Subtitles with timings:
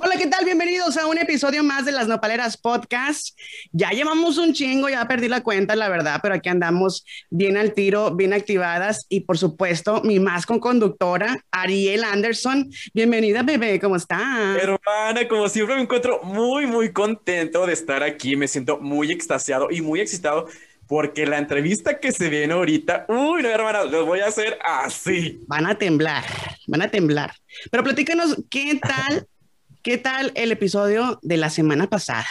[0.00, 0.46] Hola, ¿qué tal?
[0.46, 3.38] Bienvenidos a un episodio más de las Nopaleras Podcast.
[3.72, 7.74] Ya llevamos un chingo, ya perdí la cuenta, la verdad, pero aquí andamos bien al
[7.74, 12.70] tiro, bien activadas y por supuesto mi más con conductora, Ariel Anderson.
[12.94, 14.56] Bienvenida, bebé, ¿cómo está?
[14.58, 18.34] Hermana, como siempre me encuentro muy, muy contento de estar aquí.
[18.34, 20.46] Me siento muy extasiado y muy excitado
[20.88, 25.38] porque la entrevista que se viene ahorita, uy, no, hermana, los voy a hacer así.
[25.46, 26.24] Van a temblar,
[26.66, 27.34] van a temblar.
[27.70, 29.28] Pero platícanos, ¿qué tal,
[29.82, 32.26] qué tal el episodio de la semana pasada?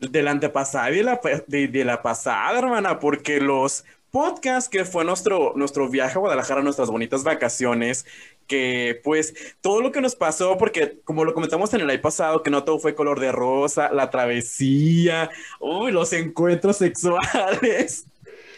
[0.00, 4.84] De la antepasada y de la, de, de la pasada, hermana, porque los podcasts que
[4.84, 8.06] fue nuestro, nuestro viaje a Guadalajara, nuestras bonitas vacaciones,
[8.46, 12.42] que pues todo lo que nos pasó, porque como lo comentamos en el año pasado,
[12.42, 15.30] que no todo fue color de rosa, la travesía,
[15.60, 18.06] uy, los encuentros sexuales.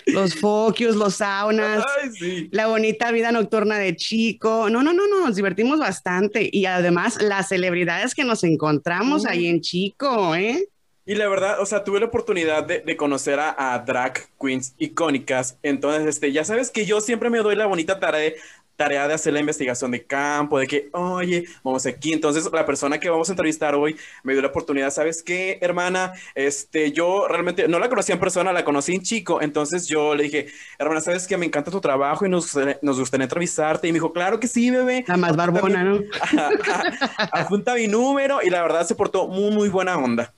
[0.06, 2.48] Los focus, los saunas, Ay, sí.
[2.52, 4.70] la bonita vida nocturna de chico.
[4.70, 6.48] No, no, no, no, nos divertimos bastante.
[6.50, 10.68] Y además las celebridades que nos encontramos ahí en chico, ¿eh?
[11.06, 14.74] Y la verdad, o sea, tuve la oportunidad de, de conocer a, a, drag queens
[14.78, 15.58] icónicas.
[15.62, 18.32] Entonces, este, ya sabes que yo siempre me doy la bonita tarea
[18.80, 22.14] tarea de hacer la investigación de campo, de que, oye, vamos aquí.
[22.14, 26.14] Entonces, la persona que vamos a entrevistar hoy me dio la oportunidad, ¿sabes qué, hermana?
[26.34, 29.42] Este, yo realmente no la conocía en persona, la conocí en chico.
[29.42, 30.46] Entonces, yo le dije,
[30.78, 31.36] hermana, ¿sabes qué?
[31.36, 33.86] Me encanta tu trabajo y nos, nos gustaría entrevistarte.
[33.86, 35.04] Y me dijo, claro que sí, bebé.
[35.06, 35.98] La más barbona, ¿no?
[37.32, 40.32] Apunta mi número y la verdad se portó muy, muy buena onda.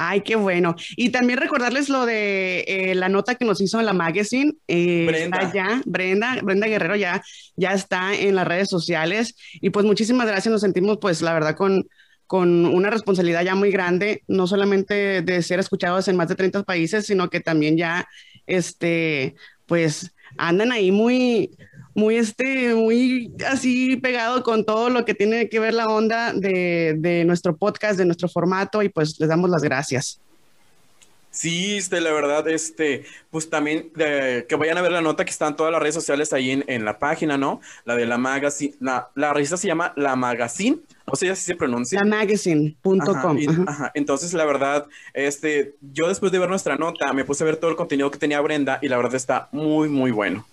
[0.00, 0.76] Ay, qué bueno.
[0.96, 4.52] Y también recordarles lo de eh, la nota que nos hizo en la magazine.
[4.68, 5.38] Eh, Brenda.
[5.38, 7.20] Está ya, Brenda, Brenda Guerrero ya,
[7.56, 9.34] ya está en las redes sociales.
[9.54, 10.52] Y pues muchísimas gracias.
[10.52, 11.88] Nos sentimos, pues, la verdad, con,
[12.28, 16.62] con una responsabilidad ya muy grande, no solamente de ser escuchados en más de 30
[16.62, 18.06] países, sino que también ya,
[18.46, 19.34] este,
[19.66, 21.50] pues, andan ahí muy,
[21.98, 26.94] muy, este, muy así pegado con todo lo que tiene que ver la onda de,
[26.96, 30.20] de, nuestro podcast, de nuestro formato, y pues les damos las gracias.
[31.32, 35.30] Sí, este, la verdad, este, pues también eh, que vayan a ver la nota que
[35.32, 37.60] está en todas las redes sociales ahí en, en la página, ¿no?
[37.84, 41.56] La de la magazine, la, la revista se llama La Magazine, o sea, así se
[41.56, 41.98] pronuncia.
[41.98, 43.10] Lamagazine.com.
[43.10, 43.90] Ajá, y, ajá.
[43.94, 47.72] Entonces, la verdad, este, yo después de ver nuestra nota, me puse a ver todo
[47.72, 50.46] el contenido que tenía Brenda y la verdad está muy, muy bueno.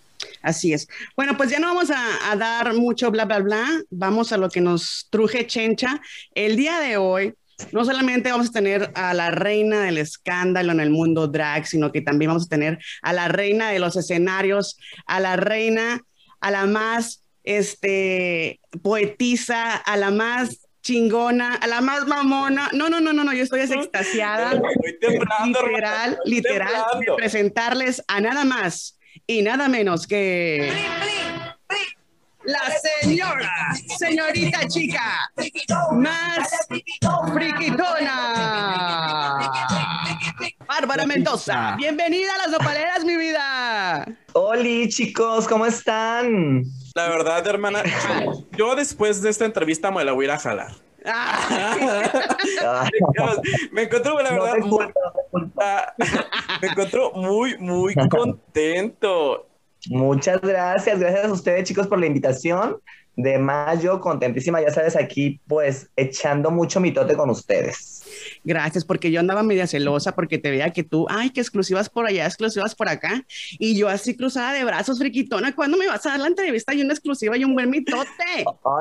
[0.46, 0.88] Así es.
[1.16, 3.66] Bueno, pues ya no vamos a, a, dar mucho bla, bla, bla.
[3.90, 6.00] Vamos a lo que nos truje Chencha.
[6.36, 7.34] El día de hoy,
[7.72, 11.92] no solamente vamos a tener a la reina del escándalo en el mundo drag, sino
[11.92, 16.02] que también vamos a tener a la reina de los escenarios, a la reina,
[16.42, 22.70] a la más este, poetisa, a la más chingona, a la más mamona.
[22.72, 24.52] No, no, no, no, no, yo estoy extasiada.
[24.52, 27.00] Estoy temblando, literal, estoy literal, temblando.
[27.00, 28.96] de presentarles a nada más
[29.28, 30.72] y nada menos que
[32.44, 32.60] la
[33.02, 33.52] señora,
[33.98, 35.32] señorita chica,
[35.94, 36.68] más
[37.34, 38.22] friquitona.
[40.68, 44.06] Bárbara Mendoza, bienvenida a las nopaleras, mi vida.
[44.34, 46.64] Hola chicos, ¿cómo están?
[46.94, 47.82] La verdad, hermana,
[48.56, 50.85] yo después de esta entrevista me la voy a ir a jalar.
[51.08, 52.90] Ah,
[53.72, 54.86] me encuentro, la verdad, no muy,
[56.62, 59.48] me encuentro muy, muy contento.
[59.88, 62.78] Muchas gracias, gracias a ustedes chicos por la invitación.
[63.18, 68.04] De mayo, contentísima, ya sabes, aquí pues echando mucho mitote con ustedes.
[68.46, 72.06] Gracias, porque yo andaba media celosa porque te veía que tú, ay, que exclusivas por
[72.06, 73.26] allá, exclusivas por acá,
[73.58, 76.82] y yo así cruzada de brazos, friquitona, ¿cuándo me vas a dar la entrevista y
[76.82, 78.08] una exclusiva y un buen mitote?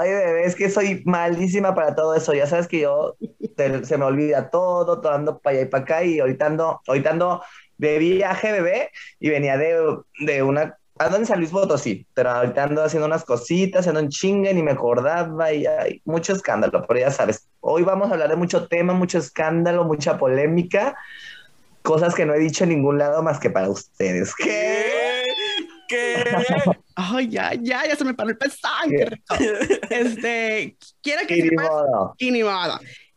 [0.00, 3.16] Ay, bebé, es que soy malísima para todo eso, ya sabes que yo
[3.56, 7.10] se me olvida todo, todo ando para allá y para acá, y ahorita ando, ahorita
[7.10, 7.42] ando
[7.78, 12.64] de viaje, bebé, y venía de, de una ando en San Luis Potosí, pero ahorita
[12.64, 17.00] ando haciendo unas cositas, ando en chingue, ni me acordaba y hay mucho escándalo, pero
[17.00, 20.96] ya sabes, hoy vamos a hablar de mucho tema, mucho escándalo, mucha polémica,
[21.82, 24.34] cosas que no he dicho en ningún lado más que para ustedes.
[24.34, 25.24] ¿Qué?
[25.88, 26.24] ¿Qué?
[26.94, 28.90] Ay, ya, ya, ya se me paró el pesán.
[29.90, 32.14] Este, quiero que Y ni sepas, modo.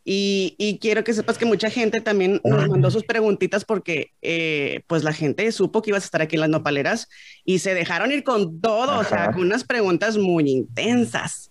[0.09, 5.03] Y quiero que sepas que mucha gente también nos mandó sus preguntitas porque eh, pues
[5.03, 7.09] la gente supo que ibas a estar aquí en las nopaleras
[7.43, 8.99] y se dejaron ir con todo, Ajá.
[8.99, 11.49] o sea, con unas preguntas muy intensas.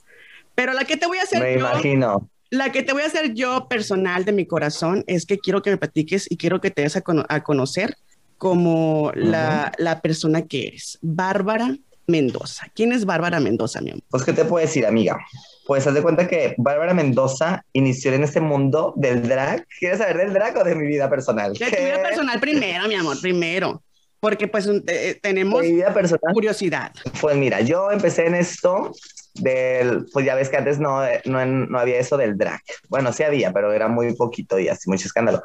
[0.55, 2.31] Pero la que te voy a hacer Me yo, imagino.
[2.49, 5.69] la que te voy a hacer yo personal de mi corazón es que quiero que
[5.69, 7.94] me platiques y quiero que te des a, con a conocer
[8.38, 11.76] como la persona que eres, Bárbara
[12.06, 12.67] Mendoza.
[12.75, 14.03] ¿Quién es Bárbara Mendoza, mi amor?
[14.08, 15.19] Pues, ¿qué te puedo decir, amiga?
[15.67, 19.67] Pues, haz de cuenta que Bárbara Mendoza inició en este mundo del drag.
[19.79, 21.53] ¿Quieres saber del drag o de mi vida personal?
[21.55, 23.83] De tu vida personal primero, mi amor, primero.
[24.21, 26.33] Porque, pues, eh, tenemos mi vida personal.
[26.33, 26.93] curiosidad.
[27.21, 28.93] Pues, mira, yo empecé en esto
[29.35, 32.61] del, pues ya ves que antes no, no, no había eso del drag.
[32.89, 35.43] Bueno, sí había, pero era muy poquito y así, mucho escándalo.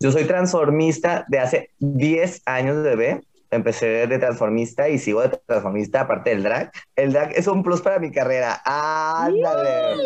[0.00, 3.22] Yo soy transformista de hace 10 años bebé.
[3.52, 6.72] Empecé de transformista y sigo de transformista aparte del drag.
[6.96, 8.62] El drag es un plus para mi carrera.
[8.64, 9.98] ¡Ándale!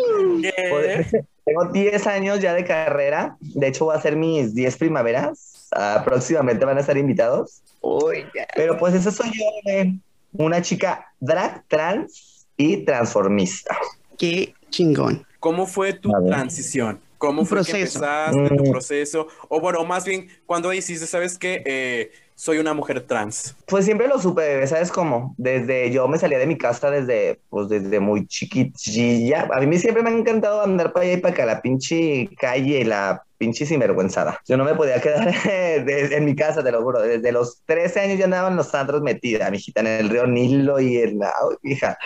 [0.69, 1.11] Pues,
[1.45, 3.37] tengo 10 años ya de carrera.
[3.39, 5.69] De hecho, voy a hacer mis 10 primaveras.
[5.73, 7.61] Uh, próximamente van a estar invitados.
[7.79, 9.93] Uy, Pero pues eso soy yo, eh.
[10.33, 13.77] una chica drag, trans y transformista.
[14.17, 15.25] Qué chingón.
[15.39, 16.99] ¿Cómo fue tu transición?
[17.17, 18.71] ¿Cómo fue que empezaste tu mm.
[18.71, 19.27] proceso?
[19.47, 21.63] O bueno, más bien, cuando hiciste, ¿sabes qué?
[21.65, 23.55] Eh, soy una mujer trans?
[23.65, 25.33] Pues siempre lo supe, ¿sabes cómo?
[25.37, 29.49] Desde yo me salía de mi casa desde, pues desde muy chiquitilla.
[29.51, 32.85] A mí siempre me ha encantado andar para allá y para acá, la pinche calle,
[32.85, 34.39] la pinche sinvergüenzada.
[34.47, 37.01] Yo no me podía quedar en mi casa, te lo juro.
[37.01, 40.27] Desde los 13 años ya andaba en los sandros metida, mi hijita, en el río
[40.27, 41.33] Nilo y en la...
[41.63, 41.97] hija,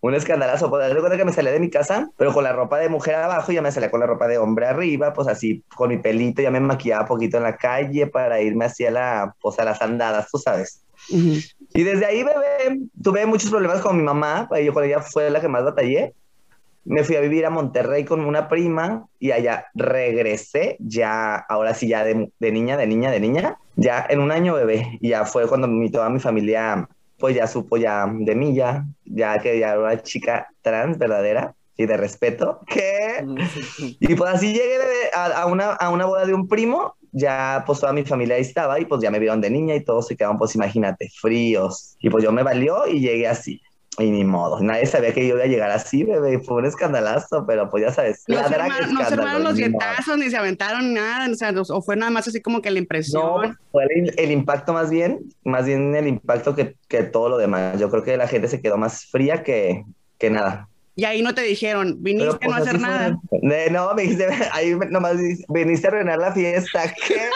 [0.00, 0.70] un escandalazo.
[0.70, 3.52] Pues cuenta que me salía de mi casa, pero con la ropa de mujer abajo,
[3.52, 6.50] ya me salía con la ropa de hombre arriba, pues así, con mi pelito, ya
[6.50, 10.38] me maquillaba poquito en la calle para irme hacia la, pues a las andadas, tú
[10.38, 10.84] sabes.
[11.10, 15.40] Y desde ahí, bebé, tuve muchos problemas con mi mamá, yo con ella fue la
[15.40, 16.14] que más batallé
[16.88, 21.86] me fui a vivir a Monterrey con una prima y allá regresé, ya, ahora sí,
[21.86, 25.26] ya de, de niña, de niña, de niña, ya en un año bebé, y ya
[25.26, 26.88] fue cuando mi, toda mi familia,
[27.18, 31.54] pues ya supo ya de mí, ya, ya que ya era una chica trans verdadera
[31.76, 33.22] y de respeto, ¿qué?
[34.00, 34.78] y pues así llegué
[35.14, 38.42] a, a, una, a una boda de un primo, ya pues toda mi familia ahí
[38.42, 41.96] estaba y pues ya me vieron de niña y todos se quedaron pues imagínate, fríos,
[42.00, 43.60] y pues yo me valió y llegué así.
[43.98, 47.44] Y ni modo, nadie sabía que yo iba a llegar así, bebé, fue un escandalazo,
[47.46, 48.24] pero pues ya sabes.
[48.28, 52.28] No, se, armaron, los dietazos, ni se aventaron nada, o, sea, o fue nada más
[52.28, 53.22] así como que la impresión.
[53.22, 53.84] No, fue
[54.16, 57.78] el, impacto más bien, más bien el impacto que, que, todo lo demás.
[57.80, 59.84] Yo creo que la gente se quedó más fría que,
[60.18, 60.68] que nada.
[60.94, 63.18] Y ahí no te dijeron, viniste a no hacer nada.
[63.70, 65.16] no, me dijiste, ahí nomás
[65.48, 66.92] viniste a arruinar la fiesta.
[67.06, 67.20] ¿Qué?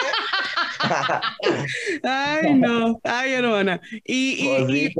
[2.03, 3.81] Ay, no, ay, hermana.
[4.03, 4.95] Y, y, pues y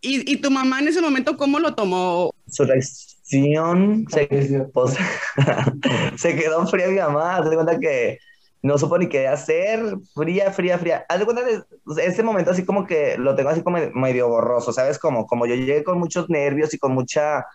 [0.00, 2.32] ¿Y, ¿Y, tu mamá en ese momento cómo lo tomó?
[2.48, 4.96] Su reacción se, pues,
[6.16, 7.36] se quedó fría mi mamá.
[7.36, 8.18] Haz de cuenta que
[8.62, 9.80] no supo ni qué hacer.
[10.14, 11.04] Fría, fría, fría.
[11.08, 14.72] Haz de cuenta que ese momento así como que lo tengo así como medio borroso,
[14.72, 14.98] ¿sabes?
[14.98, 17.46] Como, como yo llegué con muchos nervios y con mucha,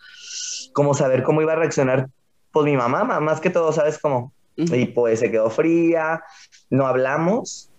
[0.73, 2.09] como saber cómo iba a reaccionar,
[2.51, 3.97] pues mi mamá, más que todo, ¿sabes?
[3.97, 6.21] Como, y pues se quedó fría,
[6.69, 7.72] no hablamos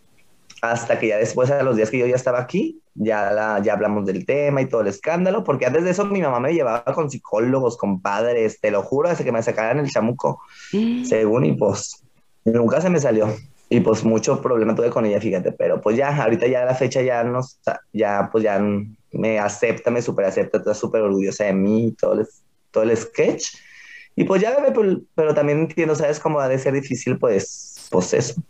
[0.62, 3.74] hasta que ya después, a los días que yo ya estaba aquí, ya, la, ya
[3.74, 6.84] hablamos del tema y todo el escándalo, porque antes de eso mi mamá me llevaba
[6.84, 10.40] con psicólogos, con padres, te lo juro, hasta que me sacaran el chamuco,
[10.72, 11.04] mm.
[11.04, 12.02] según, y pues
[12.44, 13.34] nunca se me salió.
[13.68, 17.02] Y pues mucho problema tuve con ella, fíjate, pero pues ya, ahorita ya la fecha
[17.02, 17.40] ya no,
[17.92, 18.62] ya pues ya
[19.12, 22.28] me acepta, me super acepta, está súper orgullosa de mí, todo el,
[22.70, 23.56] todo el sketch.
[24.16, 27.18] Y pues ya, pero, pero también entiendo, ¿sabes cómo ha de ser difícil?
[27.18, 28.40] Pues, pues eso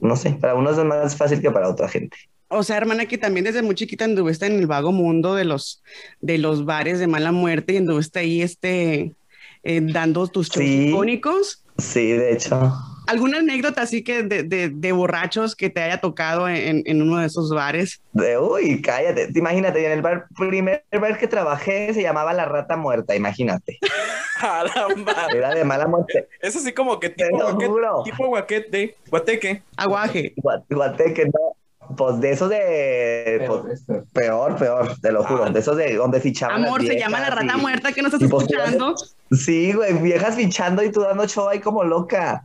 [0.00, 2.16] no sé, para unos es más fácil que para otra gente.
[2.48, 5.82] O sea, hermana, que también desde muy chiquita anduviste en el vago mundo de los,
[6.20, 9.14] de los bares de mala muerte y anduviste ahí este,
[9.62, 11.62] eh, dando tus shows icónicos.
[11.78, 12.72] Sí, de hecho.
[13.10, 17.18] ¿Alguna anécdota así que de, de, de borrachos que te haya tocado en, en, uno
[17.18, 18.00] de esos bares?
[18.12, 19.28] De, uy, cállate.
[19.34, 23.80] Imagínate, en el bar, primer bar que trabajé se llamaba La Rata Muerta, imagínate.
[25.34, 26.28] Era de mala muerte.
[26.40, 29.62] Es así como que tipo, guaquete, tipo guaquete, guateque.
[29.76, 30.32] Aguaje.
[30.68, 31.49] Guateque, no.
[31.96, 33.44] Pues de esos de.
[33.46, 35.44] Pues, peor, peor, te lo juro.
[35.44, 35.50] Ah.
[35.50, 36.64] De esos de donde fichaban.
[36.64, 38.94] Amor, se llama la rata muerta que no estás pues, escuchando.
[39.30, 42.42] Sí, güey, viejas fichando y tú dando show ahí como loca.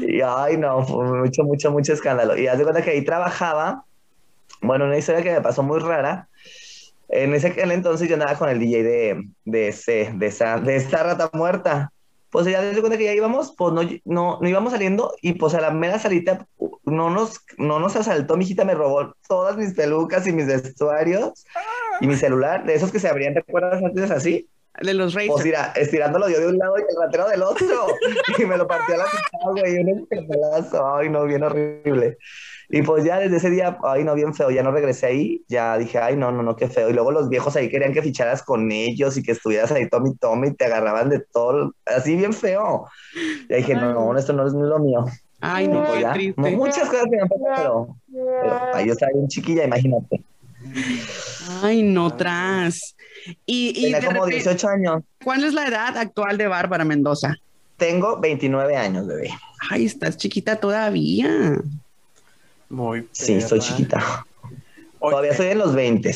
[0.00, 2.36] Y ay, no, fue mucho, mucho, mucho escándalo.
[2.36, 3.84] Y haz de cuenta que ahí trabajaba.
[4.62, 6.28] Bueno, una historia que me pasó muy rara.
[7.08, 11.02] En ese entonces yo andaba con el DJ de, de, ese, de, esa, de esta
[11.02, 11.92] rata muerta.
[12.30, 15.54] Pues ya desde cuenta que ya íbamos, pues no, no, no íbamos saliendo y pues
[15.54, 16.46] a la mera salita
[16.84, 21.44] no nos, no nos asaltó, mi hijita me robó todas mis pelucas y mis vestuarios
[22.00, 24.48] y mi celular, de esos que se abrían, ¿te acuerdas antes así?
[24.80, 25.32] De los reyes.
[25.32, 27.86] Pues mira, estirándolo yo de un lado y el ratero del otro.
[28.38, 30.94] y me lo partió a la mitad, güey, un pedazo.
[30.94, 32.16] Ay, no, bien horrible.
[32.72, 35.76] Y pues ya desde ese día, ay, no, bien feo, ya no regresé ahí, ya
[35.76, 36.88] dije, ay, no, no, no, qué feo.
[36.88, 40.14] Y luego los viejos ahí querían que ficharas con ellos y que estuvieras ahí Tommy
[40.14, 42.86] Tommy y te agarraban de todo, así bien feo.
[43.48, 45.04] Y dije, no, no, esto no es lo mío.
[45.40, 46.40] Ay, no, pues ya, triste.
[46.40, 50.22] Muchas cosas me han pasado, pero, pero ahí yo estaba bien chiquilla, imagínate.
[51.62, 52.94] Ay, no, tras.
[53.46, 55.02] Y, y Tenía como 18 años.
[55.24, 57.36] ¿Cuál es la edad actual de Bárbara Mendoza?
[57.76, 59.30] Tengo 29 años, bebé.
[59.70, 61.58] Ay, estás chiquita todavía.
[62.70, 64.24] Muy Sí, estoy chiquita.
[65.00, 66.10] Todavía estoy en los 20.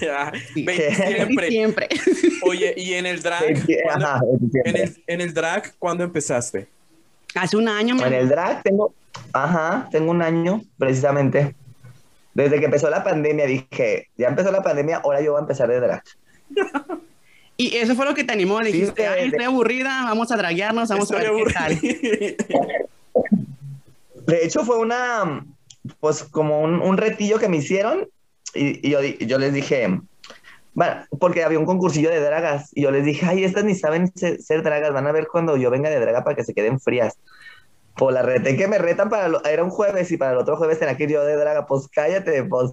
[0.00, 0.64] Ya, Sí.
[0.64, 1.48] 20 siempre.
[1.48, 1.88] Siempre.
[2.42, 3.42] Oye, y en el drag,
[3.84, 4.20] ¿cuándo- Ajá,
[4.64, 6.66] en el, en el drag, ¿cuándo empezaste?
[7.34, 8.94] Hace un año, En el drag tengo,
[9.32, 11.54] ajá, tengo un año precisamente.
[12.34, 15.68] Desde que empezó la pandemia dije, ya empezó la pandemia, ahora yo voy a empezar
[15.68, 16.02] de drag.
[17.56, 18.58] Y eso fue lo que te animó.
[18.58, 21.78] Dijiste, de- ay, de- estoy aburrida, vamos a draguearnos, vamos a ver qué tal.
[24.26, 25.44] De hecho, fue una,
[26.00, 28.08] pues como un, un retillo que me hicieron
[28.54, 29.88] y, y yo, yo les dije,
[30.74, 34.10] bueno, porque había un concursillo de dragas y yo les dije, ay, estas ni saben
[34.16, 36.80] ser, ser dragas, van a ver cuando yo venga de draga para que se queden
[36.80, 37.14] frías.
[37.96, 40.56] Pues la reté que me retan para, lo- era un jueves y para el otro
[40.56, 42.72] jueves tenía que ir yo de draga, pues cállate, pues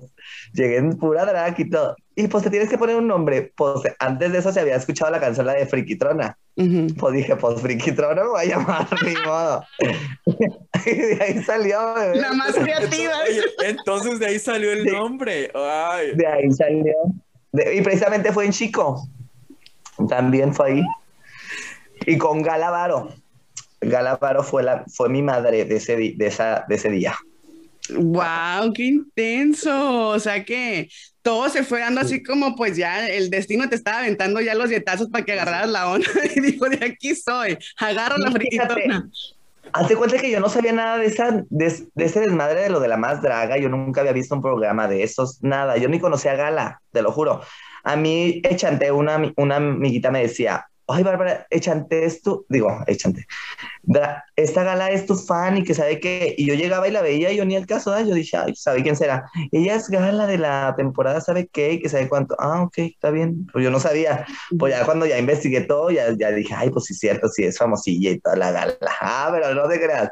[0.53, 1.95] llegué en pura draga y todo.
[2.15, 5.09] Y pues te tienes que poner un nombre, pues antes de eso se había escuchado
[5.11, 6.37] la canción, la de Frikitrona.
[6.57, 6.87] Ujú.
[6.99, 9.63] Pues dije, pues Frikitrona me voy a llamar, ni modo.
[10.85, 12.17] y de ahí salió, bebé.
[12.17, 13.13] La más creativa.
[13.27, 15.51] Oye, entonces de ahí salió el nombre.
[15.55, 16.13] Ay.
[16.15, 16.93] De ahí salió.
[17.53, 19.07] De- y precisamente fue en Chico.
[20.09, 20.83] También fue ahí.
[22.05, 23.13] Y con Galavaro.
[23.79, 27.15] Galavaro fue, la, fue mi madre de ese, de, esa, de ese día.
[27.95, 30.09] Wow, qué intenso.
[30.09, 30.89] O sea que
[31.21, 34.69] todo se fue dando así como pues ya el destino te estaba aventando ya los
[34.69, 39.09] dietazos para que agarraras la onda y dijo, de aquí soy, agarra la friquitona.
[39.73, 42.79] Hazte cuenta que yo no sabía nada de, esa, de, de ese desmadre de lo
[42.79, 43.57] de la más draga.
[43.57, 45.77] Yo nunca había visto un programa de esos, nada.
[45.77, 47.41] Yo ni conocía a Gala, te lo juro.
[47.83, 53.25] A mí, Echante, una, una amiguita me decía, ay, Bárbara, Echante es tu, digo, Echante,
[54.35, 57.31] esta Gala es tu fan y que sabe que, y yo llegaba y la veía
[57.31, 58.05] y yo ni el caso, ¿eh?
[58.07, 59.29] yo dije, ay, ¿sabe quién será?
[59.51, 61.73] Ella es Gala de la temporada, ¿sabe qué?
[61.73, 64.25] Y que sabe cuánto, ah, ok, está bien, pues yo no sabía.
[64.57, 67.57] Pues ya cuando ya investigué todo, ya, ya dije, ay, pues sí cierto, sí es
[67.57, 68.75] famosilla y toda la Gala.
[69.01, 70.09] Ah, pero no te creas.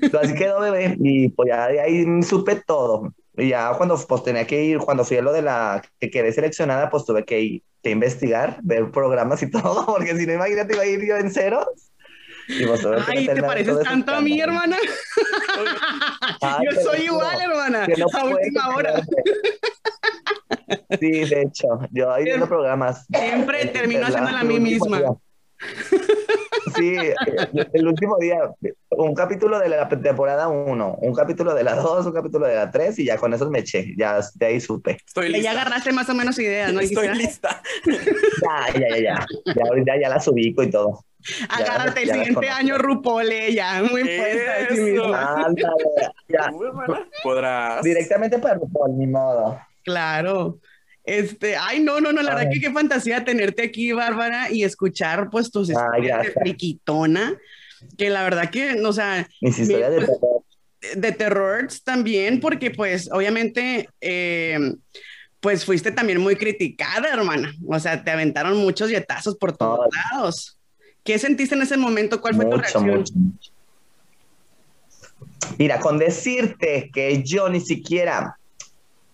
[0.00, 3.12] Pero así quedó, bebé, y pues ya de ahí supe todo.
[3.40, 6.32] Y ya cuando pues tenía que ir, cuando fui a lo de la que quedé
[6.32, 10.74] seleccionada, pues tuve que ir, que investigar, ver programas y todo, porque si no, imagínate,
[10.74, 11.66] iba a ir yo en ceros.
[12.48, 14.76] Y pues Ay, ¿te pareces tanto a mí, hermana?
[16.40, 18.94] Ay, Yo soy igual, hermana, no a última hora.
[20.98, 23.06] Sí, de hecho, yo ahí viendo programas.
[23.06, 24.98] Siempre termino el- haciéndola a el mí misma.
[24.98, 25.10] día.
[26.76, 26.96] Sí,
[27.72, 28.38] el último día,
[28.90, 32.70] un capítulo de la temporada 1, un capítulo de la 2, un capítulo de la
[32.70, 34.98] 3 y ya con eso me eché, ya de ahí supe.
[35.06, 35.50] Estoy Que ya lista.
[35.52, 36.80] agarraste más o menos ideas, ¿no?
[36.80, 37.62] Estoy lista.
[37.86, 41.04] Ya, ya, ya, ya, ya ahorita ya las ubico y todo.
[41.50, 44.96] Agárrate el ya siguiente año, Rupole, ya, muy puesta de sí.
[45.14, 45.64] Ándale,
[46.28, 46.50] ya,
[47.22, 47.82] Podrás.
[47.82, 49.60] directamente para RuPaul, ni modo.
[49.84, 50.58] Claro.
[51.10, 55.28] Este, ay, no, no, no, la verdad que qué fantasía tenerte aquí, Bárbara, y escuchar
[55.28, 57.36] pues tus Ay, historias de friquitona,
[57.98, 60.44] que la verdad que, o sea, Mis historias de pues, terror.
[60.94, 64.56] de terror también, porque pues obviamente, eh,
[65.40, 70.00] pues fuiste también muy criticada, hermana, o sea, te aventaron muchos dietazos por todos Ay.
[70.12, 70.58] lados.
[71.02, 72.20] ¿Qué sentiste en ese momento?
[72.20, 72.86] ¿Cuál fue tu reacción?
[72.88, 73.14] mucho.
[75.58, 78.36] Mira, con decirte que yo ni siquiera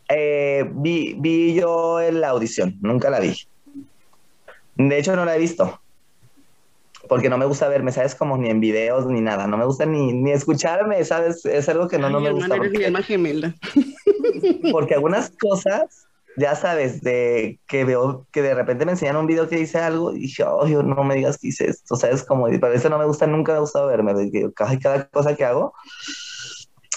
[0.08, 3.36] eh, vi, vi yo en la audición, nunca la vi.
[4.76, 5.80] De hecho, no la he visto.
[7.08, 8.14] Porque no me gusta verme, ¿sabes?
[8.16, 9.46] Como ni en videos ni nada.
[9.46, 11.44] No me gusta ni, ni escucharme, ¿sabes?
[11.46, 12.56] Es algo que no, no Ay, me hermana, gusta.
[12.56, 13.54] eres mi Porque, alma gemela.
[14.72, 19.48] porque algunas cosas, ya sabes, de que veo que de repente me enseñan un video
[19.48, 22.24] que dice algo y dije, oh, no me digas que hice esto, ¿sabes?
[22.24, 24.12] Como, por eso no me gusta, nunca me ha gustado verme,
[24.54, 25.74] cada, cada cosa que hago.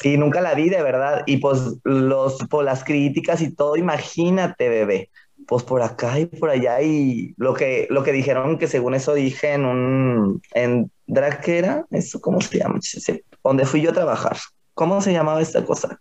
[0.04, 1.24] Y nunca la vi, de verdad.
[1.26, 5.10] Y pues los, por las críticas y todo, imagínate, bebé.
[5.48, 9.14] Pues por acá y por allá y lo que, lo que dijeron que según eso
[9.14, 11.86] dije en un, en drag, ¿qué era?
[11.92, 12.80] ¿Eso cómo se llama?
[12.82, 14.38] Sí, Donde fui yo a trabajar.
[14.74, 16.00] ¿Cómo se llamaba esta cosa?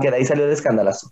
[0.00, 1.10] Que de ahí salió el escandalazo.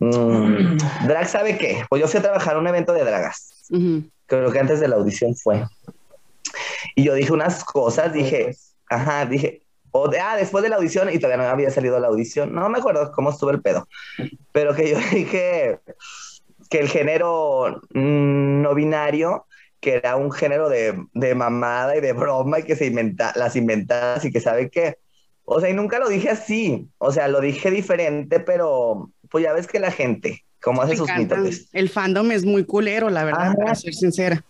[0.00, 1.84] Mm, drag, ¿sabe qué?
[1.88, 3.64] Pues yo fui a trabajar a un evento de dragas.
[3.70, 4.04] Ujú.
[4.26, 5.64] Creo que antes de la audición fue.
[6.94, 8.54] Y yo dije unas cosas, dije,
[8.88, 9.63] ajá, dije,
[9.96, 12.68] o de- ah, después de la audición y todavía no había salido la audición, no
[12.68, 13.86] me acuerdo cómo estuvo el pedo,
[14.50, 15.78] pero que yo dije
[16.68, 19.46] que el género mm, no binario,
[19.78, 23.54] que era un género de, de mamada y de broma y que se inventa, las
[23.54, 24.98] inventadas y que sabe qué.
[25.44, 29.52] O sea, y nunca lo dije así, o sea, lo dije diferente, pero pues ya
[29.52, 31.68] ves que la gente, como hace sus mitotes.
[31.72, 33.54] El fandom es muy culero, la verdad, Ajá.
[33.54, 34.42] para ser sincera.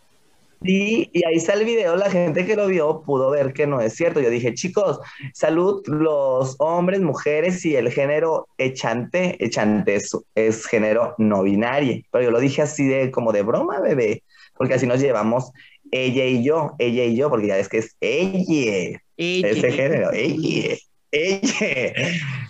[0.62, 3.80] Sí, y ahí está el video, la gente que lo vio pudo ver que no
[3.80, 4.20] es cierto.
[4.20, 4.98] Yo dije, chicos,
[5.32, 12.02] salud los hombres, mujeres y el género echante, echante es, es género no binario.
[12.10, 14.22] Pero yo lo dije así de como de broma, bebé,
[14.56, 15.52] porque así nos llevamos
[15.90, 20.76] ella y yo, ella y yo, porque ya ves que es ella, ese género, ella,
[21.10, 21.92] ella.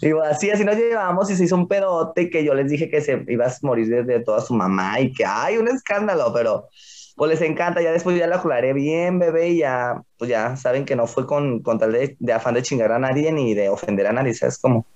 [0.01, 3.01] Digo, así, así nos llevamos y se hizo un pedote que yo les dije que
[3.01, 6.69] se iba a morir de, toda su mamá y que hay un escándalo, pero
[7.17, 7.83] pues les encanta.
[7.83, 11.27] Ya después ya lo aclaré bien, bebé, y ya, pues ya saben que no fue
[11.27, 14.35] con, con tal de, de, afán de chingar a nadie ni de ofender a nadie,
[14.35, 14.87] ¿sabes cómo?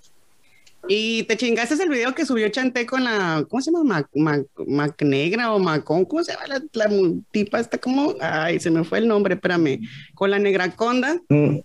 [0.86, 4.08] Y te chingaste el video que subió Chanté con la, ¿cómo se llama?
[4.14, 6.88] Mac, Negra o Macón, ¿cómo se llama la, la,
[7.30, 7.60] tipa?
[7.60, 9.80] Está como, ay, se me fue el nombre, espérame.
[10.14, 11.20] Con la Negra Conda.
[11.28, 11.58] Mm.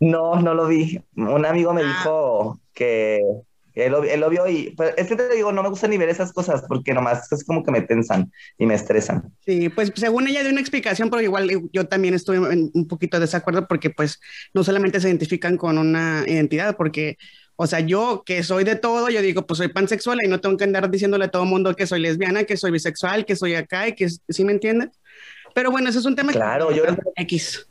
[0.00, 1.00] No, no lo vi.
[1.16, 1.84] Un amigo me ah.
[1.84, 3.20] dijo que
[3.74, 6.32] él, lo vio y pues, es que te digo, no me gusta ni ver esas
[6.32, 9.32] cosas porque nomás es como que me tensan y me estresan.
[9.44, 13.22] Sí, pues según ella dio una explicación, pero igual yo también estoy un poquito de
[13.22, 14.20] desacuerdo porque pues
[14.54, 17.16] no solamente se identifican con una identidad, porque
[17.56, 20.56] o sea, yo que soy de todo, yo digo, pues soy pansexual y no tengo
[20.56, 23.54] que andar diciéndole a todo el mundo que soy lesbiana, que soy bisexual, que soy
[23.54, 24.90] acá y que, ¿sí me entiendes?
[25.54, 26.76] Pero bueno, ese es un tema claro, que...
[26.76, 26.84] yo...
[27.16, 27.68] X.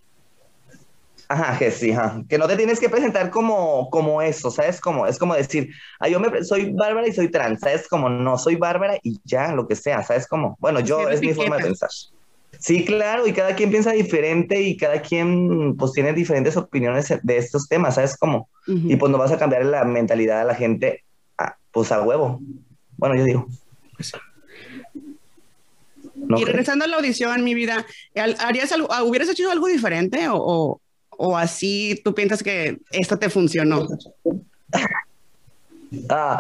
[1.32, 2.22] Ajá, que sí, ajá.
[2.28, 4.82] que no te tienes que presentar como, como eso, ¿sabes?
[4.82, 5.70] Como, es como decir,
[6.02, 7.88] ah, yo me, soy bárbara y soy trans, ¿sabes?
[7.88, 10.28] Como no soy bárbara y ya, lo que sea, ¿sabes?
[10.28, 11.90] Como, bueno, yo, es mi forma de pensar.
[12.60, 17.38] Sí, claro, y cada quien piensa diferente y cada quien pues tiene diferentes opiniones de
[17.38, 18.18] estos temas, ¿sabes?
[18.18, 21.06] Como, y pues no vas a cambiar la mentalidad de la gente,
[21.38, 22.42] a, pues a huevo.
[22.98, 23.48] Bueno, yo digo.
[23.96, 24.12] Pues
[26.14, 27.86] y regresando a la audición, mi vida,
[28.16, 30.81] ¿harías algo, ¿hubieras hecho algo diferente o, o
[31.38, 33.88] así tú piensas que esto te funcionó?
[36.10, 36.40] Ah,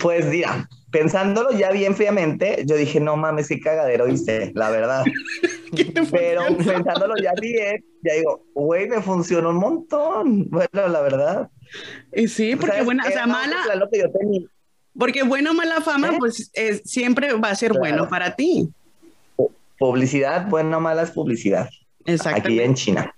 [0.00, 5.04] pues mira, pensándolo ya bien fríamente, yo dije, no mames, qué cagadero hice, la verdad.
[6.10, 10.48] Pero pensándolo ya bien, ya digo, güey, me funcionó un montón.
[10.50, 11.48] Bueno, la verdad.
[12.14, 13.56] Y sí, porque buena, o sea, mala.
[14.98, 16.16] Porque bueno o mala fama, ¿Eh?
[16.18, 16.50] pues
[16.84, 18.68] siempre va a ser bueno para ti.
[19.78, 21.68] Publicidad, bueno o mala es publicidad.
[22.04, 22.40] Exacto.
[22.40, 23.14] Aquí en China.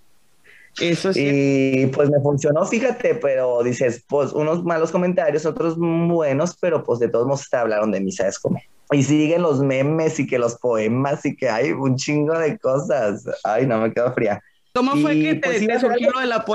[0.79, 1.21] Eso sí.
[1.23, 6.99] Y pues me funcionó, fíjate, pero dices, pues unos malos comentarios, otros buenos, pero pues
[6.99, 8.59] de todos modos te hablaron de mí, ¿sabes cómo?
[8.91, 13.23] Y siguen los memes y que los poemas y que hay un chingo de cosas.
[13.43, 14.41] Ay, no me quedo fría.
[14.73, 16.45] ¿Cómo fue que te, pues, surgió lo de, la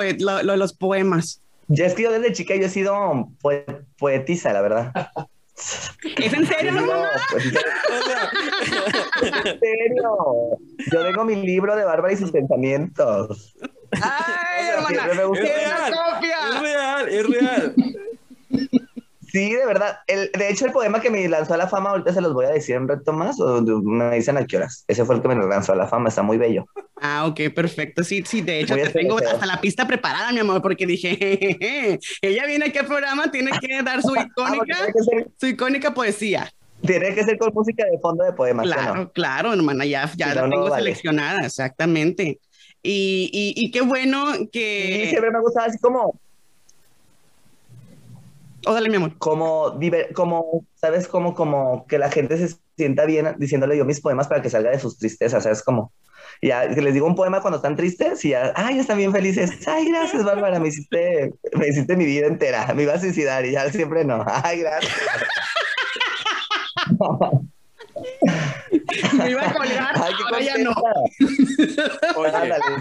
[0.42, 1.40] lo, de los poemas?
[1.68, 3.29] Ya es que yo desde chica yo he sido
[3.98, 4.92] poetisa, la verdad.
[5.57, 6.73] ¿Es en serio,
[7.31, 7.51] pues, en
[9.59, 10.59] serio.
[10.92, 13.57] Yo tengo mi libro de Bárbara y sus pensamientos.
[13.92, 15.07] ¡Ay, hermana!
[15.07, 15.95] Es real,
[16.53, 17.75] es real, es real.
[19.37, 19.99] Sí, de verdad.
[20.07, 22.46] El, de hecho, el poema que me lanzó a la fama, ahorita se los voy
[22.46, 24.87] a decir un reto más, o me dicen a qué horas.
[24.88, 26.64] Ese fue el que me lanzó a la fama, está muy bello.
[27.03, 28.03] Ah, ok, perfecto.
[28.03, 31.18] Sí, sí, de hecho, te tengo hasta la pista preparada, mi amor, porque dije,
[32.22, 34.79] ella viene aquí al programa, tiene que dar su ah, icónica,
[35.38, 36.51] su icónica poesía.
[36.81, 38.64] Tiene que ser con música de fondo de poemas.
[38.64, 42.40] Claro, claro, hermana, ya, ya la tengo seleccionada, exactamente.
[42.83, 45.01] Y, y, qué bueno que...
[45.03, 46.18] Sí, siempre me gustaba así como...
[48.68, 49.16] Oh, dale, mi amor.
[49.18, 49.79] Como,
[50.12, 51.07] como, ¿sabes?
[51.07, 54.70] Como, como que la gente se sienta bien diciéndole yo mis poemas para que salga
[54.70, 55.62] de sus tristezas, ¿sabes?
[55.62, 55.92] Como,
[56.42, 59.66] ya les digo un poema cuando están tristes y ya, ay, están bien felices.
[59.68, 62.74] Ay, gracias, Bárbara, me hiciste, me hiciste mi vida entera.
[62.74, 64.24] Me iba a suicidar y ya siempre no.
[64.26, 64.92] Ay, gracias.
[69.18, 70.70] Me iba a colgar, ahora ya no.
[72.16, 72.32] Oye,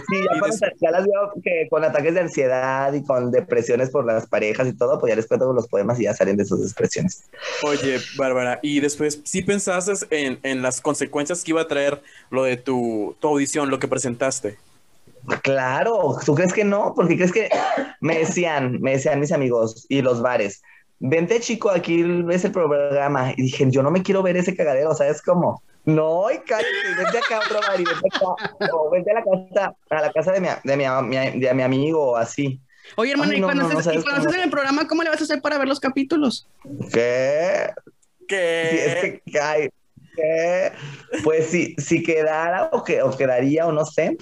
[0.10, 0.18] sí,
[0.60, 4.68] ya, ya, las veo que con ataques de ansiedad y con depresiones por las parejas
[4.68, 7.24] y todo, pues ya les cuento los poemas y ya salen de sus expresiones.
[7.64, 12.44] Oye, Bárbara, y después, ¿sí pensaste en, en las consecuencias que iba a traer lo
[12.44, 14.58] de tu, tu audición, lo que presentaste?
[15.42, 16.94] Claro, ¿tú crees que no?
[16.96, 17.50] Porque crees que
[18.00, 20.62] me decían, me decían mis amigos y los bares,
[21.00, 23.34] vente chico, aquí ves el programa.
[23.36, 25.64] Y dije, yo no me quiero ver ese cagadero, ¿sabes cómo?
[25.86, 26.68] No, y cállate,
[26.98, 28.72] vente acá a otro bar y vente acá.
[28.74, 32.18] O vente a la casa, a la casa de mi, de mi, de mi amigo,
[32.18, 32.60] así.
[32.96, 34.04] Oye, hermano, ¿y cuando, estés,
[34.36, 36.48] en el programa, cómo le vas a hacer para ver los capítulos?
[36.92, 37.70] ¿Qué?
[38.28, 38.70] ¿Qué?
[38.72, 39.22] Sí, es que,
[40.16, 40.72] ¿qué?
[41.24, 44.18] Pues si, si quedara o, que, o quedaría o no sé,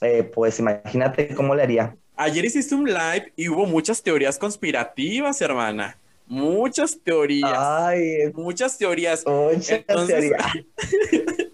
[0.00, 1.96] eh, pues imagínate cómo le haría.
[2.16, 5.96] Ayer hiciste un live y hubo muchas teorías conspirativas, hermana.
[6.28, 7.52] Muchas teorías.
[7.56, 9.24] Ay, muchas teorías.
[9.26, 10.42] Muchas teorías.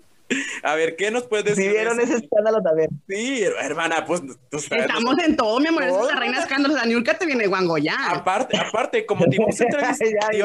[0.63, 1.65] A ver, ¿qué nos puedes decir?
[1.65, 2.89] ¿Sí vieron ese escándalo también?
[3.09, 5.85] Sí, hermana, pues tú sabes, Estamos en todo, mi amor.
[5.85, 6.75] Es la reina escándalo.
[6.75, 8.11] La Niurka te viene guango ya.
[8.11, 10.37] Aparte, aparte, como te íbamos a entrevistar, te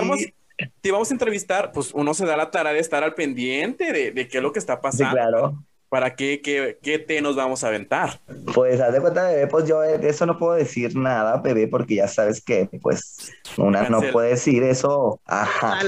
[0.90, 4.28] íbamos, a entrevistar, pues uno se da la tarea de estar al pendiente de, de
[4.28, 5.12] qué es lo que está pasando.
[5.12, 5.64] Sí, claro.
[5.90, 8.20] ¿Para qué, qué, qué té nos vamos a aventar?
[8.54, 11.96] Pues haz de cuenta, bebé, pues yo de eso no puedo decir nada, bebé, porque
[11.96, 15.20] ya sabes que, pues, una no puede decir eso.
[15.26, 15.80] Ajá.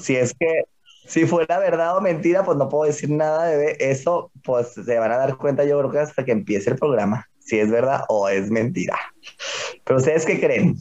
[0.00, 0.62] Si es que,
[1.06, 3.76] si fuera verdad o mentira, pues no puedo decir nada, bebé.
[3.80, 7.28] Eso, pues, se van a dar cuenta, yo creo que hasta que empiece el programa,
[7.40, 8.96] si es verdad o es mentira.
[9.84, 10.76] Pero ustedes qué creen?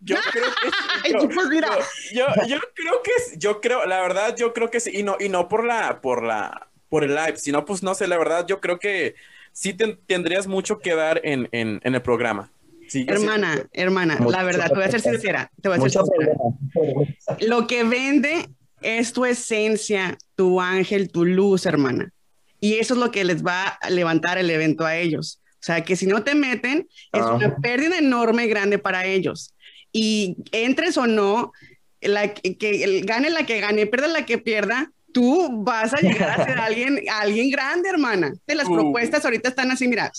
[0.00, 0.70] Yo creo que
[1.04, 1.70] Ay, pues mira.
[2.12, 5.16] Yo, yo creo que es- yo creo, la verdad, yo creo que sí, y no,
[5.18, 8.46] y no por la, por la, por el live, sino pues no sé, la verdad,
[8.46, 9.14] yo creo que
[9.52, 12.50] sí ten- tendrías mucho que dar en, en, en el programa.
[12.88, 15.88] Sí, Hermana, hermana, Mucho la verdad, te voy a ser sincera, te voy a ser
[15.90, 16.34] Mucho sincera.
[16.72, 17.16] problema.
[17.40, 18.48] Lo que vende
[18.80, 22.12] es tu esencia, tu ángel, tu luz, hermana.
[22.60, 25.40] Y eso es lo que les va a levantar el evento a ellos.
[25.54, 27.34] O sea, que si no te meten, es Ah.
[27.34, 29.52] una pérdida enorme, grande para ellos.
[29.92, 31.52] Y entres o no,
[32.00, 35.98] la que, que el- gane la que gane, pierda la que pierda, tú vas a
[36.00, 38.32] llegar a ser alguien, alguien grande, hermana.
[38.46, 38.74] De las Uh.
[38.74, 40.10] propuestas ahorita están así, mira,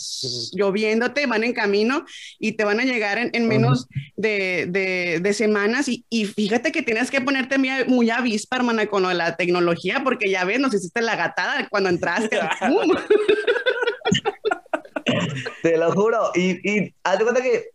[0.54, 2.06] lloviéndote, van en camino
[2.39, 5.88] y te van a llegar en, en menos de, de- de semanas.
[5.88, 9.36] Y, y fíjate que tienes que ponerte muy, muy avispa, hermana, con lo de la
[9.36, 12.39] tecnología, porque ya ves, nos hiciste la gatada cuando entraste.
[15.63, 16.32] Te lo juro.
[16.36, 17.65] Y, y haz de cuenta que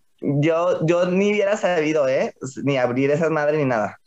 [0.41, 2.35] yo, yo ni hubiera sabido, ¿eh?
[2.63, 3.99] Ni abrir esas madres ni nada.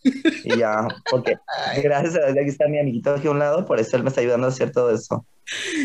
[0.43, 1.35] Y ya, porque
[1.83, 4.09] gracias a Dios aquí está mi amiguito aquí a un lado, por eso él me
[4.09, 5.25] está ayudando a hacer todo eso.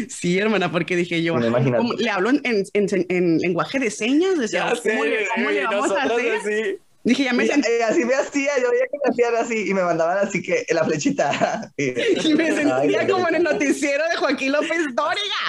[0.08, 1.78] Sí, hermana, porque dije yo, Me ay, imagino.
[1.78, 4.38] ¿cómo- le hablo en, en- en- en lenguaje de señas.
[4.38, 6.32] Decía, Ya sé, ¿cómo, le, cómo le vamos a hacer?
[6.34, 6.78] así.
[7.04, 9.68] Dije, ya me Y, sentí, eh, así me hacía, yo veía que me hacían así
[9.70, 11.72] y me mandaban así que la flechita.
[11.76, 11.90] Y,
[12.28, 15.42] y me sentía Ay, como en el noticiero de Joaquín López Dóriga.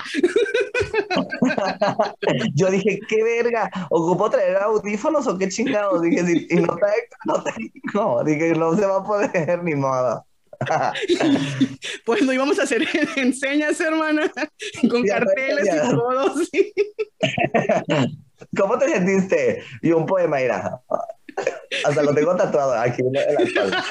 [2.55, 6.01] Yo dije, qué verga, ¿ocupo traer audífonos o qué chingados?
[6.01, 7.53] Dije, "Sí, y no traigo,
[7.93, 8.23] no.
[8.23, 10.25] Dije, no se va a poder, ni modo.
[12.05, 14.31] Pues lo íbamos a hacer en, en señas, hermana,
[14.89, 15.75] con Ya, carteles ya.
[15.85, 16.33] y todo.
[16.45, 16.73] sí.
[18.57, 19.63] ¿Cómo te sentiste?
[19.81, 20.81] Y un poema, mira.
[21.85, 23.83] Hasta lo tengo tatuado aquí en la espalda.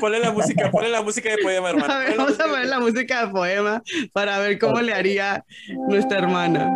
[0.00, 1.92] Ponle, la música, ponle la música de poema, hermano.
[1.92, 5.44] A ver, vamos a de- la música de poema para ver cómo le haría
[5.88, 6.70] nuestra hermana.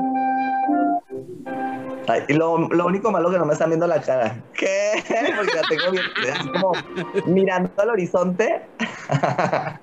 [2.09, 4.37] Ay, y lo, lo único malo que no me están viendo la cara.
[4.55, 5.03] ¿Qué?
[5.37, 6.73] Porque la tengo bien, así como
[7.27, 8.63] mirando al horizonte.
[9.09, 9.81] A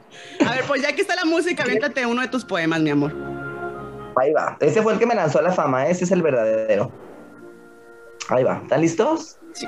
[0.51, 3.13] ver, pues ya que está la música, aviéntate uno de tus poemas, mi amor.
[4.15, 4.55] Ahí va.
[4.59, 5.87] Ese fue el que me lanzó a la fama.
[5.87, 6.91] Ese es el verdadero.
[8.29, 8.59] Ahí va.
[8.63, 9.37] ¿Están listos?
[9.53, 9.67] Sí.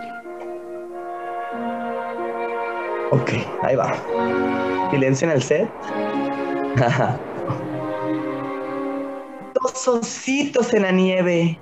[3.12, 3.94] Ok, ahí va.
[4.92, 5.70] Silencio en el set.
[9.54, 11.60] Dos ositos en la nieve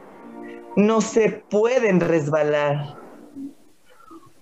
[0.75, 2.97] no se pueden resbalar.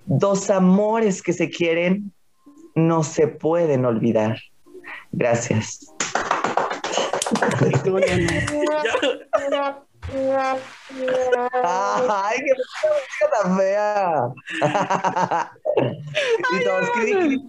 [0.05, 2.13] Dos amores que se quieren
[2.75, 4.37] no se pueden olvidar.
[5.11, 5.93] Gracias.
[11.63, 14.27] Ay, qué música tan fea.
[16.51, 17.41] y todos, cri, cri.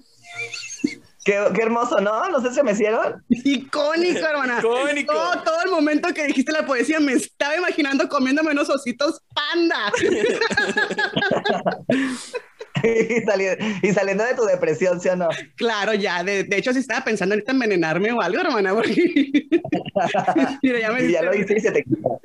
[1.25, 2.29] Qué, qué hermoso, ¿no?
[2.31, 3.25] No sé si me hicieron.
[3.29, 4.59] Icónico, hermana.
[4.59, 5.13] Icónico.
[5.13, 9.93] Todo, todo el momento que dijiste la poesía me estaba imaginando comiéndome unos ositos panda.
[12.83, 15.29] y, saliendo, y saliendo de tu depresión, ¿sí o no?
[15.57, 16.25] Claro, ya.
[16.25, 19.51] De, de hecho, sí estaba pensando ahorita envenenarme o algo, hermana, porque...
[20.63, 22.21] mira, ya me Y ya lo hice y se te quitó.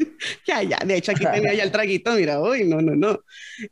[0.45, 0.77] Ya, ya.
[0.85, 2.13] De hecho, aquí tenía ya el traguito.
[2.13, 3.19] Mira, uy, no, no, no.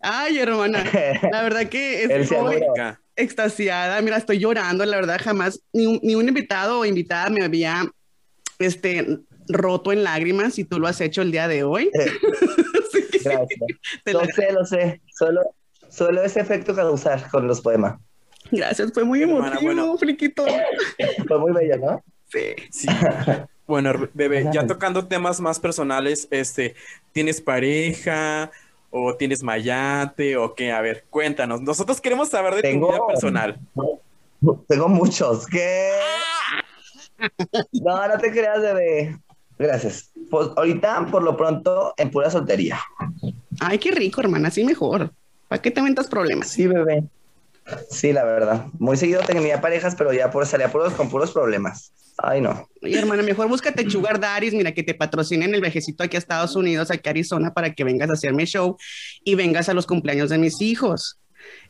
[0.02, 0.84] Ay, hermana.
[1.32, 2.06] La verdad que.
[2.74, 3.02] Acá.
[3.16, 4.02] extasiada.
[4.02, 4.86] Mira, estoy llorando.
[4.86, 7.90] La verdad, jamás ni un, ni un invitado o invitada me había
[8.60, 11.90] este, roto en lágrimas y tú lo has hecho el día de hoy.
[11.94, 13.60] Que Gracias.
[14.04, 15.02] te Lo sé, lo sé.
[15.18, 15.42] Solo,
[15.96, 18.00] solo ese efecto causar con los poemas.
[18.52, 19.98] Gracias, fue muy Hermana, emotivo, bueno.
[19.98, 20.46] friquito.
[21.28, 22.04] Fue muy bello, ¿no?
[22.28, 22.54] Sí.
[22.72, 22.88] Sí.
[23.66, 26.76] Bueno, bebé, ya tocando temas más personales, este,
[27.12, 28.52] ¿tienes pareja
[28.92, 30.72] o tienes mayate o qué?
[30.72, 31.62] A ver, cuéntanos.
[31.62, 33.60] Nosotros queremos saber de Tengo- tu vida personal.
[34.68, 35.48] Tengo muchos.
[35.48, 35.90] ¿Qué?
[37.72, 39.18] No, no te creas, bebé.
[39.58, 40.12] Gracias.
[40.30, 42.80] Pues ahorita, por lo pronto, en pura soltería.
[43.60, 45.12] Ay, qué rico, hermana, así mejor.
[45.56, 46.50] ¿Para qué te metas problemas?
[46.50, 47.06] Sí, bebé.
[47.90, 48.66] Sí, la verdad.
[48.78, 51.94] Muy seguido tenía parejas, pero ya por, salía puros, con puros problemas.
[52.18, 52.68] Ay, no.
[52.84, 56.58] Oye, hermana, mejor búscate Sugar Daddies, mira, que te patrocinen el viajecito aquí a Estados
[56.58, 58.76] Unidos, aquí a Arizona, para que vengas a hacerme show
[59.24, 61.20] y vengas a los cumpleaños de mis hijos.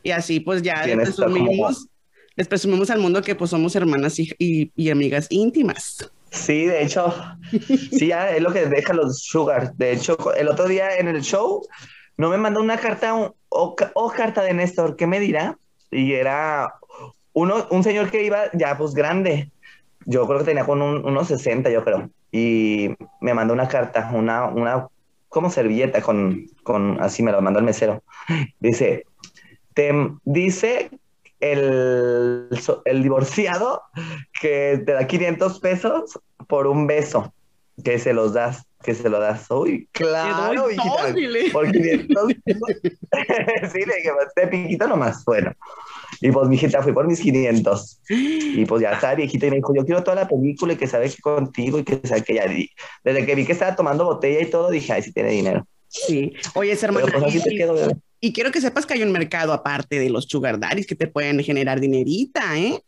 [0.02, 1.86] Y así, pues ya les presumimos,
[2.34, 6.10] les presumimos al mundo que pues somos hermanas y, y- y amigas íntimas.
[6.32, 7.14] Sí, de hecho,
[7.92, 9.74] sí, ya es lo que deja los sugar.
[9.76, 11.64] De hecho, el otro día en el show
[12.18, 15.56] no me mandó una carta, un- o, ca- o carta de Néstor, ¿qué me dirá?
[15.90, 16.74] Y era
[17.32, 19.50] uno, un señor que iba ya pues grande.
[20.04, 22.10] Yo creo que tenía con un- unos 60, yo creo.
[22.32, 22.90] Y
[23.20, 24.86] me mandó una carta, una, una
[25.28, 28.02] como servilleta con, con, así me lo mandó el mesero.
[28.60, 29.04] Dice,
[29.74, 29.92] te
[30.24, 30.90] dice
[31.40, 32.48] el,
[32.84, 33.82] el divorciado
[34.40, 37.32] que te da 500 pesos por un beso.
[37.84, 39.44] que se los das, que se lo das.
[39.50, 40.64] Uy, claro,
[41.14, 41.50] dile.
[41.50, 42.28] por 500
[43.72, 45.52] Sí, le dije, este piquito nomás, bueno.
[46.20, 48.00] Y pues, mijita, fui por mis 500.
[48.08, 50.86] Y pues ya estaba viejita y me dijo, yo quiero toda la película y que
[50.86, 52.46] sabe que contigo y que sabe que ya.
[52.46, 52.70] di-
[53.04, 55.66] Desde que vi que estaba tomando botella y todo, dije, ay, sí tiene dinero.
[55.88, 56.32] Sí.
[56.54, 57.18] Oye, esa Pero hermana.
[57.18, 57.94] pues así y- te quedo, bebé.
[58.20, 61.06] Y quiero que sepas que hay un mercado aparte de los sugar daddies que te
[61.06, 62.82] pueden generar dinerita, ¿eh?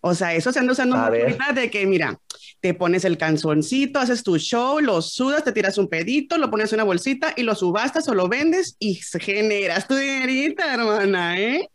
[0.00, 2.18] O sea, eso se anda usando mucho de que, mira,
[2.60, 6.72] te pones el canzoncito, haces tu show, lo sudas, te tiras un pedito, lo pones
[6.72, 11.68] en una bolsita y lo subastas o lo vendes y generas tu dinerita, hermana, ¿eh?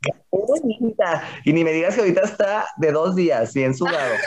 [1.45, 4.13] Y ni me digas que ahorita está de dos días, bien sudado.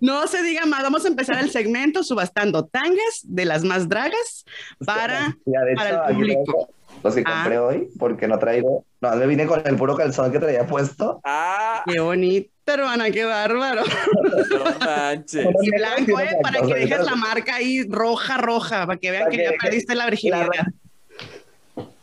[0.00, 4.44] No se diga más, vamos a empezar el segmento subastando tangas de las más dragas
[4.86, 5.36] para...
[5.44, 6.68] Ya, de Para hecho, el público.
[7.02, 7.40] Los que Ah.
[7.42, 8.84] compré hoy, porque no traigo.
[9.00, 11.20] No, me vine con el puro calzón que traía puesto.
[11.24, 13.82] Ah, Qué bonito, hermana, qué bárbaro.
[14.50, 15.46] no manches.
[15.62, 16.36] Y blanco, ¿eh?
[16.42, 19.56] Para que dejes la marca ahí roja, roja, para que vean Para que ya que-
[19.60, 20.46] perdiste la La, virginidad.
[20.54, 20.72] ra-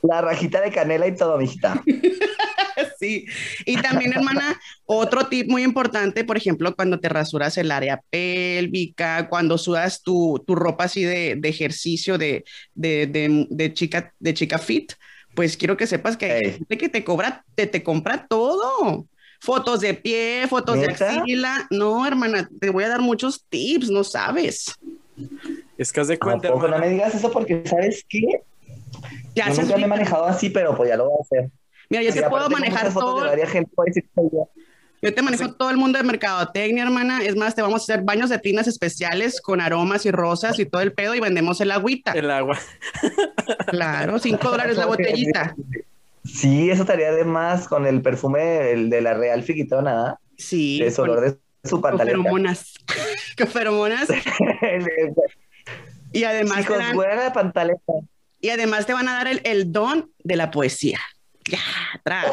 [0.03, 1.81] la rajita de canela y todo, mijita.
[2.99, 3.25] Sí.
[3.65, 9.27] Y también, hermana, otro tip muy importante, por ejemplo, cuando te rasuras el área pélvica,
[9.29, 12.43] cuando sudas tu, tu ropa así de, de ejercicio, de,
[12.75, 14.93] de, de, de chica, de chica fit,
[15.35, 19.07] pues quiero que sepas que hay gente que te cobra, te, te compra todo.
[19.43, 21.21] Fotos de pie, fotos de ¿Neta?
[21.21, 21.67] axila.
[21.71, 24.75] No, hermana, te voy a dar muchos tips, no sabes.
[25.79, 26.77] Es que haz de ¿A cuenta, no hermana.
[26.77, 27.31] me digas eso?
[27.31, 28.21] Porque, ¿sabes qué?
[29.33, 31.51] Ya Yo nunca me he manejado así, pero pues ya lo voy a hacer.
[31.91, 33.29] Mira, yo Sí, te puedo manejar todo.
[33.47, 33.71] gente,
[35.01, 35.13] yo.
[35.13, 37.21] Te manejo Así- todo el mundo de mercadotecnia, hermana.
[37.23, 40.65] Es más, te vamos a hacer baños de tinas especiales con aromas y rosas y
[40.65, 42.11] todo el pedo y vendemos el agüita.
[42.13, 42.57] El agua.
[43.67, 45.55] Claro, cinco dólares la botellita.
[46.23, 50.19] Sí, eso estaría de más con el perfume el de la Real Fiquitona, ¿ah?
[50.37, 52.17] Sí, de su con, olor de su con pantaleta.
[52.17, 52.73] feromonas.
[53.37, 54.07] Con feromonas.
[56.13, 57.93] Y además, te Chicos, dan- buena la pantaleta.
[58.41, 60.99] y además te van a dar el, el don de la poesía.
[61.49, 61.59] Ya,
[61.93, 62.31] atrás.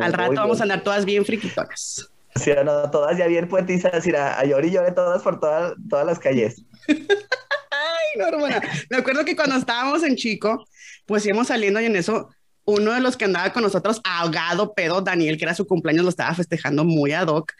[0.00, 2.10] Al rato vamos a andar todas bien friquitonas.
[2.36, 5.74] Sí, no, todas ya bien poetizas, ir a, a llorar y lloré todas por todas
[5.88, 6.62] todas las calles.
[6.88, 8.60] Ay, no, hermana.
[8.88, 10.64] Me acuerdo que cuando estábamos en Chico,
[11.06, 12.30] pues íbamos saliendo y en eso
[12.64, 16.10] uno de los que andaba con nosotros, ahogado, pedo, Daniel, que era su cumpleaños, lo
[16.10, 17.52] estaba festejando muy ad hoc,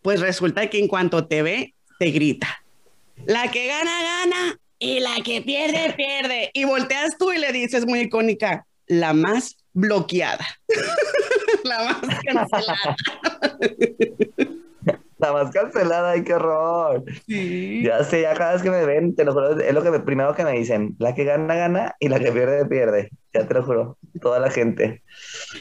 [0.00, 2.62] pues resulta que en cuanto te ve, te grita.
[3.26, 6.50] La que gana, gana y la que pierde, pierde.
[6.52, 10.46] Y volteas tú y le dices muy icónica, la más bloqueada.
[11.64, 12.96] la más cancelada.
[15.18, 17.04] La más cancelada, ay, qué horror.
[17.26, 17.82] Sí.
[17.84, 20.00] Ya sé, ya cada vez que me ven, te lo juro, es lo que me-
[20.00, 20.96] primero que me dicen.
[20.98, 23.10] La que gana, gana y la que pierde, pierde.
[23.32, 23.96] Ya te lo juro.
[24.20, 25.02] Toda la gente.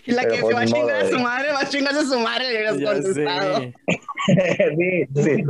[0.06, 1.96] Y la Pero que se pues va a chingar a su madre, va a chingar
[1.96, 3.60] a su madre, le hubieras contestado.
[4.78, 5.44] sí, sí.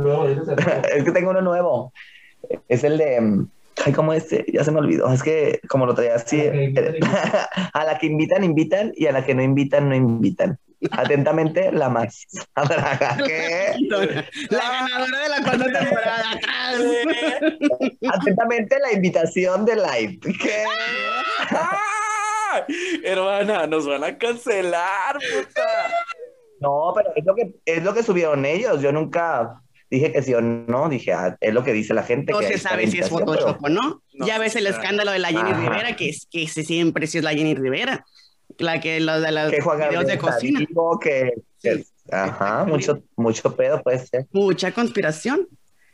[0.94, 1.92] Es que tengo uno nuevo.
[2.68, 3.46] Es el de.
[3.84, 4.44] Ay, ¿cómo este?
[4.52, 5.10] Ya se me olvidó.
[5.12, 6.40] Es que como lo traía así.
[6.40, 6.72] eh,
[7.72, 8.92] a la que invitan, invitan.
[8.94, 10.58] Y a la que no invitan, no invitan.
[10.90, 12.26] Atentamente, la más.
[13.26, 13.74] ¿Qué?
[14.50, 16.40] La ganadora de la cuarta temporada.
[18.12, 20.18] Atentamente, la invitación de live.
[20.20, 20.64] ¿Qué?
[21.50, 21.80] ¡Ah!
[23.02, 25.90] Hermana, nos van a cancelar, puta.
[26.60, 28.80] No, pero es lo que es lo que subieron ellos.
[28.80, 29.60] Yo nunca
[29.94, 30.88] dije que sí o no.
[30.88, 32.32] Dije, ah, es lo que dice la gente.
[32.32, 34.02] No que se sabe si es Photoshop o no.
[34.14, 35.60] No ya ves el escándalo de la Jenny Ajá.
[35.60, 38.04] Rivera, que, es, que ese siempre sí es la Jenny Rivera.
[38.58, 40.60] La que los de los pero videos de cocina.
[40.60, 41.86] vivo, que, que- Sí.
[42.12, 44.26] ajá, mucho, mucho pedo puede ser.
[44.32, 45.48] Mucha conspiración.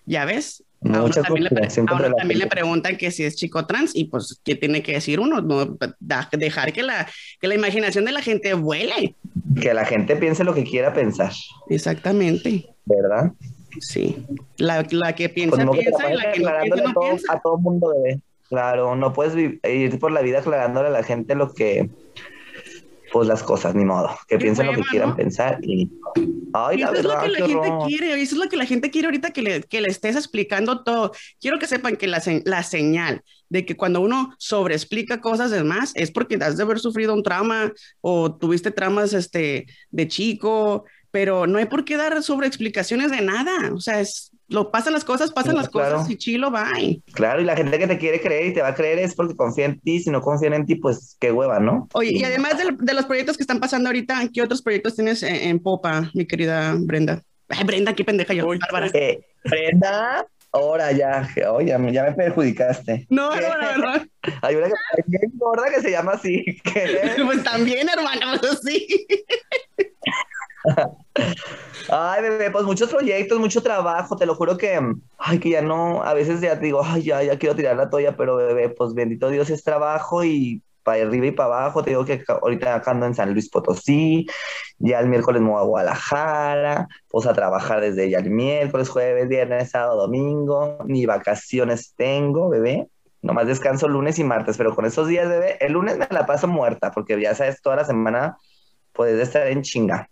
[0.04, 0.62] Ya ves.
[0.82, 3.36] A uno Mucha también, le, a uno contra la también le preguntan que si es
[3.36, 7.06] chico trans y pues qué tiene que decir uno, no Da- dejar que la,
[7.38, 9.14] que la imaginación de la gente vuele.
[9.60, 11.32] Que la gente piense lo que quiera pensar,
[11.68, 12.66] Exactamente.
[12.86, 13.32] ¿verdad?
[13.80, 14.24] Sí.
[14.58, 17.04] La, la que piensa, Pues que te piensa y la que no piensa, no todo,
[17.08, 17.32] piensa.
[17.32, 18.20] a todo mundo, bebé.
[18.48, 21.88] Claro, no puedes vi- ir por la vida aclarándole a la gente lo que,
[23.12, 24.08] pues las cosas, ni modo.
[24.28, 25.16] Que Qué piensen lo que quieran ¿no?
[25.16, 25.90] pensar y...
[26.52, 27.86] Ay, Y la eso es lo verdad, que la gente horror.
[27.86, 30.82] quiere, eso es lo que la gente quiere ahorita que le, que le estés explicando
[30.82, 31.12] todo.
[31.40, 35.92] Quiero que sepan que la, la señal de que cuando uno sobreexplica cosas de más
[35.94, 41.46] es porque has de haber sufrido un trauma o tuviste traumas este, de chico, pero
[41.46, 43.72] no hay por qué dar sobreexplicaciones de nada.
[43.74, 45.96] O sea, es, lo pasan las cosas, pasan Sí, las claro.
[45.96, 47.02] cosas y chilo, bye.
[47.12, 49.34] Claro, y la gente que te quiere creer y te va a creer es porque
[49.36, 50.00] confía en ti.
[50.00, 51.88] Si no confían en ti, pues qué hueva, ¿no?
[51.92, 55.22] Oye, y además de, de los proyectos que están pasando ahorita, ¿qué otros proyectos tienes
[55.22, 57.22] en, en popa, mi querida Brenda?
[57.48, 58.90] Ay, Brenda, qué pendeja yo, Uy, Bárbara.
[58.94, 63.06] Eh, Brenda, ahora ya, oh, ya, me- ya me perjudicaste.
[63.10, 63.40] No, ¿Qué?
[63.40, 64.04] no, no, no.
[64.42, 66.44] Hay una que es bien gorda que se llama así.
[66.62, 67.00] ¿Qué?
[67.24, 69.06] Pues también, hermano, pues sí.
[71.88, 74.78] Ay, bebé, pues muchos proyectos, mucho trabajo, te lo juro que,
[75.18, 78.16] ay, que ya no, a veces ya digo, ay, ya, ya quiero tirar la toalla,
[78.16, 82.04] pero bebé, pues bendito Dios es trabajo y para arriba y para abajo, te digo
[82.04, 84.26] que ahorita acá ando en San Luis Potosí,
[84.78, 89.28] ya el miércoles me voy a Guadalajara, pues a trabajar desde ya el miércoles, jueves,
[89.28, 92.88] viernes, sábado, domingo, ni vacaciones tengo, bebé,
[93.22, 96.48] nomás descanso lunes y martes, pero con esos días, bebé, el lunes me la paso
[96.48, 98.36] muerta, porque ya sabes, toda la semana
[98.92, 100.09] puedes estar en chinga.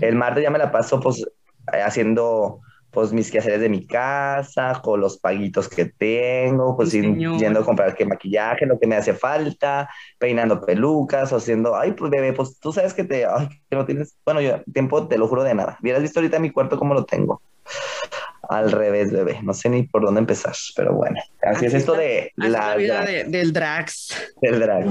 [0.00, 1.24] El martes ya me la paso pues
[1.66, 7.64] haciendo pues mis quehaceres de mi casa, con los paguitos que tengo, pues yendo a
[7.64, 12.32] comprar qué maquillaje, lo que me hace falta, peinando pelucas, o haciendo, ay, pues bebé,
[12.32, 15.44] pues tú sabes que te, ay, que no tienes, bueno, yo tiempo te lo juro
[15.44, 15.78] de nada.
[15.82, 17.42] Hubieras visto ahorita mi cuarto cómo lo tengo.
[18.48, 19.40] Al revés, bebé.
[19.42, 21.20] No sé ni por dónde empezar, pero bueno.
[21.42, 24.32] Así, es esto de la, vida del drags.
[24.40, 24.86] Del drag.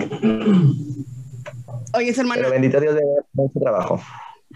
[1.94, 2.36] Oye, hermano.
[2.36, 3.02] Pero bendito Dios de
[3.34, 4.00] mucho trabajo.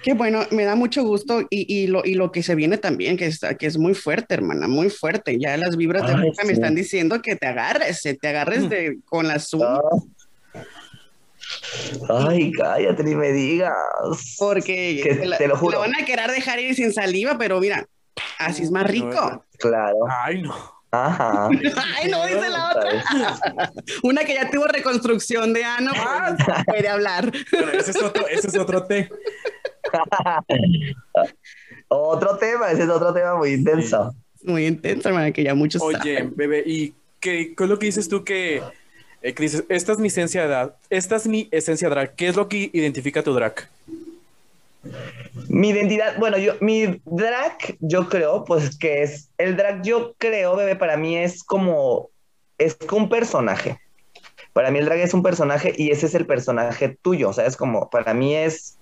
[0.03, 3.17] Qué bueno, me da mucho gusto y, y, lo, y lo que se viene también,
[3.17, 5.37] que, está, que es muy fuerte, hermana, muy fuerte.
[5.39, 9.27] Ya las vibras de boca me están diciendo que te agarres, te agarres de, con
[9.27, 9.79] las uñas.
[12.09, 13.73] Ay, cállate ni me digas.
[14.37, 15.79] Porque te, lo juro.
[15.79, 17.87] van a querer dejar ir sin saliva, pero mira,
[18.39, 19.45] así es más rico.
[19.59, 19.97] Claro.
[20.09, 20.81] Ay, no.
[20.91, 21.47] Ajá.
[21.95, 23.71] Ay, no, dice la otra.
[24.03, 27.31] Una que ya tuvo reconstrucción de ano, pues, puede hablar.
[27.73, 29.09] Ese es otro, ese es otro té.
[31.87, 34.13] otro tema, ese es otro tema muy intenso.
[34.43, 38.23] Muy intenso, hermana, que ya muchos Oye, bebé, ¿y qué, es lo que dices tú
[38.23, 38.61] que,
[39.21, 42.15] eh, que, dices, esta es mi esencia de edad, esta es mi esencia drag?
[42.15, 43.69] ¿Qué es lo que identifica tu drag?
[45.47, 50.55] Mi identidad, bueno, yo, mi drag, yo creo, pues que es, el drag, yo creo,
[50.55, 52.09] bebé, para mí es como,
[52.57, 53.79] es un personaje.
[54.53, 57.45] Para mí el drag es un personaje y ese es el personaje tuyo, o sea,
[57.45, 58.77] es como, para mí es,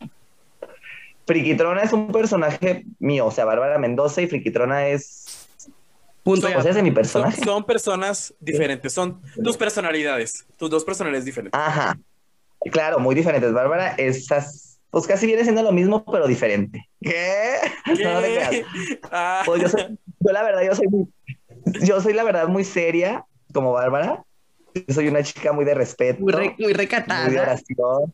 [1.30, 5.48] Friquitrona es un personaje mío, o sea, Bárbara Mendoza y Friquitrona es...
[6.24, 6.48] Punto.
[6.48, 7.44] O sea, es mi personaje.
[7.44, 11.60] Son, personas diferentes, son tus personalidades, tus dos personalidades diferentes.
[11.60, 12.00] Ajá,
[12.72, 13.54] claro, muy diferentes.
[13.54, 14.28] Bárbara es
[14.90, 16.90] pues casi viene siendo lo mismo, pero diferente.
[17.00, 17.58] ¿Qué?
[18.04, 18.22] No,
[19.12, 19.44] ah.
[19.46, 21.08] Pues yo, soy, yo la verdad, yo soy muy,
[21.84, 24.24] yo soy la verdad muy seria, como Bárbara.
[24.74, 26.22] Yo soy una chica muy de respeto.
[26.22, 27.26] Muy, muy recatada.
[27.26, 28.14] Muy de oración.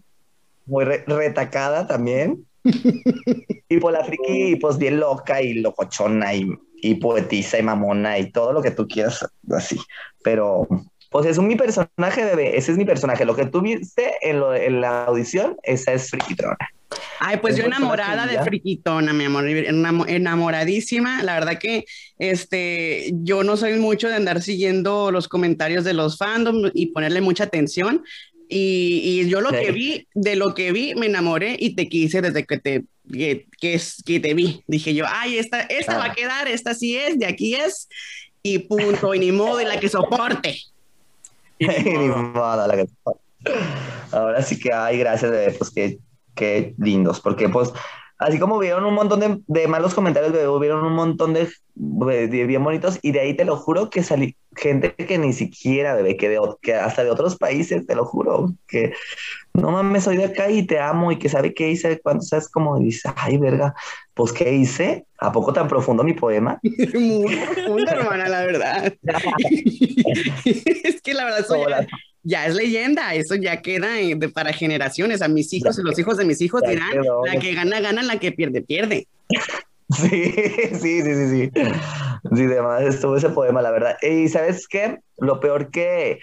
[0.66, 2.46] Muy retacada también.
[3.70, 6.50] y por la friki, pues bien loca y locochona y,
[6.82, 9.78] y poetisa y mamona y todo lo que tú quieras, así.
[10.24, 10.68] Pero
[11.16, 12.58] pues es un mi personaje, bebé.
[12.58, 13.24] Ese es mi personaje.
[13.24, 16.58] Lo que tú viste en, lo, en la audición, esa es Friquitona.
[17.20, 21.24] Ay, pues yo enamorada de Friquitona, mi amor, enamoradísima.
[21.24, 21.86] La verdad que
[22.20, 27.22] este, yo no soy mucho de andar siguiendo los comentarios de los fandoms y ponerle
[27.22, 28.04] mucha atención.
[28.48, 32.22] Y, y yo lo que vi, de lo que vi, me enamoré y te quise
[32.22, 34.64] desde que te, que, que, te vi.
[34.68, 37.88] Dije yo, ay, esta, esta va a quedar, esta sí es, de aquí es,
[38.44, 40.60] y punto, y ni modo, y la que soporte.
[44.12, 46.00] Ahora sí que hay, gracias, de pues que,
[46.36, 47.72] que lindos, porque pues
[48.18, 53.00] así como vieron un montón de, de malos comentarios, vieron un montón de, bien bonitos
[53.02, 56.40] y de ahí te lo juro que salí gente que ni siquiera, bebé, que, de,
[56.62, 58.94] que hasta de otros países, te lo juro, que
[59.54, 62.50] no mames, soy de acá y te amo y que sabe qué hice, cuando sabes
[62.50, 63.74] como dice, ay, verga,
[64.14, 66.60] pues qué hice, ¿a poco tan profundo mi poema?
[66.64, 68.94] Muy profundo, hermana, la verdad.
[70.46, 71.62] es que la verdad soy
[72.26, 75.22] ya es leyenda, eso ya queda de, para generaciones.
[75.22, 76.90] A mis hijos y los hijos de mis hijos dirán,
[77.26, 79.08] la que gana, gana, la que pierde, pierde.
[79.96, 80.34] Sí,
[80.74, 81.52] sí, sí, sí, sí.
[82.36, 83.98] Sí, además estuvo ese poema, la verdad.
[84.02, 86.20] Y sabes qué, lo peor que,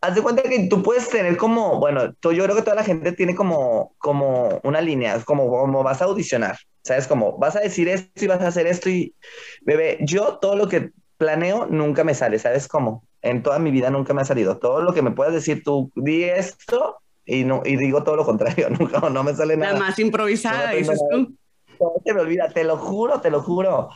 [0.00, 2.82] haz de cuenta que tú puedes tener como, bueno, tú, yo creo que toda la
[2.82, 7.06] gente tiene como, como una línea, como, como vas a audicionar, ¿sabes?
[7.06, 9.14] Como vas a decir esto y vas a hacer esto y,
[9.62, 13.04] bebé, yo todo lo que planeo nunca me sale, ¿sabes cómo?
[13.22, 14.58] en toda mi vida nunca me ha salido.
[14.58, 18.24] Todo lo que me puedas decir tú, di esto y, no, y digo todo lo
[18.24, 19.74] contrario, nunca, no me sale nada.
[19.74, 21.34] La más improvisada, dices tú.
[21.80, 23.90] No se me olvida, te lo juro, te lo juro.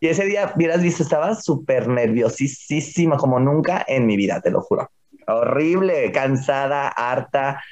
[0.00, 4.60] Y ese día, hubieras visto, estaba súper nerviosísima como nunca en mi vida, te lo
[4.60, 4.90] juro.
[5.26, 7.62] Horrible, cansada, harta,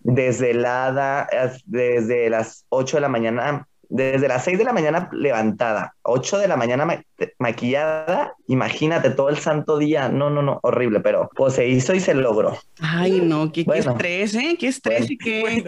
[0.00, 1.28] desvelada,
[1.66, 6.48] desde las 8 de la mañana desde las 6 de la mañana levantada, 8 de
[6.48, 6.86] la mañana
[7.38, 12.00] maquillada, imagínate todo el santo día, no, no, no, horrible, pero pues se hizo y
[12.00, 12.56] se logró.
[12.80, 14.56] Ay, no, qué, estrés, ¿eh?
[14.58, 15.64] Qué estrés y qué,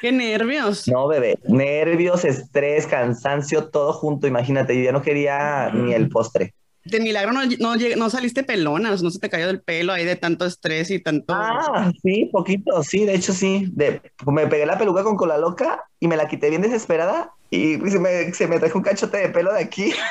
[0.00, 0.88] qué nervios.
[0.88, 6.54] No, bebé, nervios, estrés, cansancio, todo junto, imagínate, yo ya no quería ni el postre.
[6.84, 10.16] De milagro no, no, no saliste pelona, no se te cayó del pelo ahí de
[10.16, 11.34] tanto estrés y tanto.
[11.34, 13.68] Ah, sí, poquito, sí, de hecho sí.
[13.72, 17.76] De, me pegué la peluca con cola loca y me la quité bien desesperada y
[17.76, 19.92] se me, se me trajo un cachote de pelo de aquí.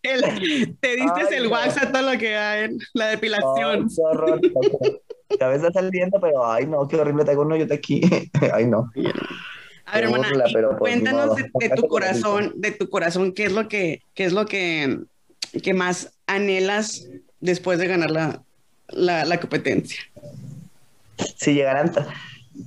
[0.00, 0.12] Te.
[0.14, 3.88] El- diste Ay, el wax a todo lo que hay, la depilación.
[3.88, 4.40] qué horror.
[5.72, 8.02] Saliendo, pero ay no, qué horrible, traigo un hoyote aquí.
[8.52, 8.90] Ay no.
[9.86, 13.44] A ver, hermana, burla, pero pues, cuéntanos de, de tu corazón, de tu corazón, ¿qué
[13.44, 15.00] es lo que, qué es lo que,
[15.62, 17.06] que más anhelas
[17.40, 18.42] después de ganar la,
[18.88, 20.00] la, la competencia?
[21.36, 21.92] Si llegaran.
[21.92, 22.06] ta-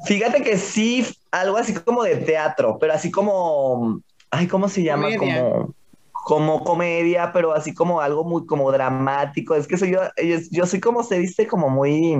[0.05, 4.01] Fíjate que sí, algo así como de teatro, pero así como.
[4.29, 5.07] Ay, ¿cómo se llama?
[5.17, 5.41] Comedia.
[5.41, 5.73] Como.
[6.11, 9.55] Como comedia, pero así como algo muy como dramático.
[9.55, 12.17] Es que soy yo, yo, yo soy como se dice, como muy.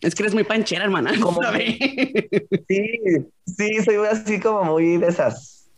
[0.00, 1.12] Es que eres muy panchera, hermana.
[2.68, 5.68] Sí, sí, soy así como muy de esas.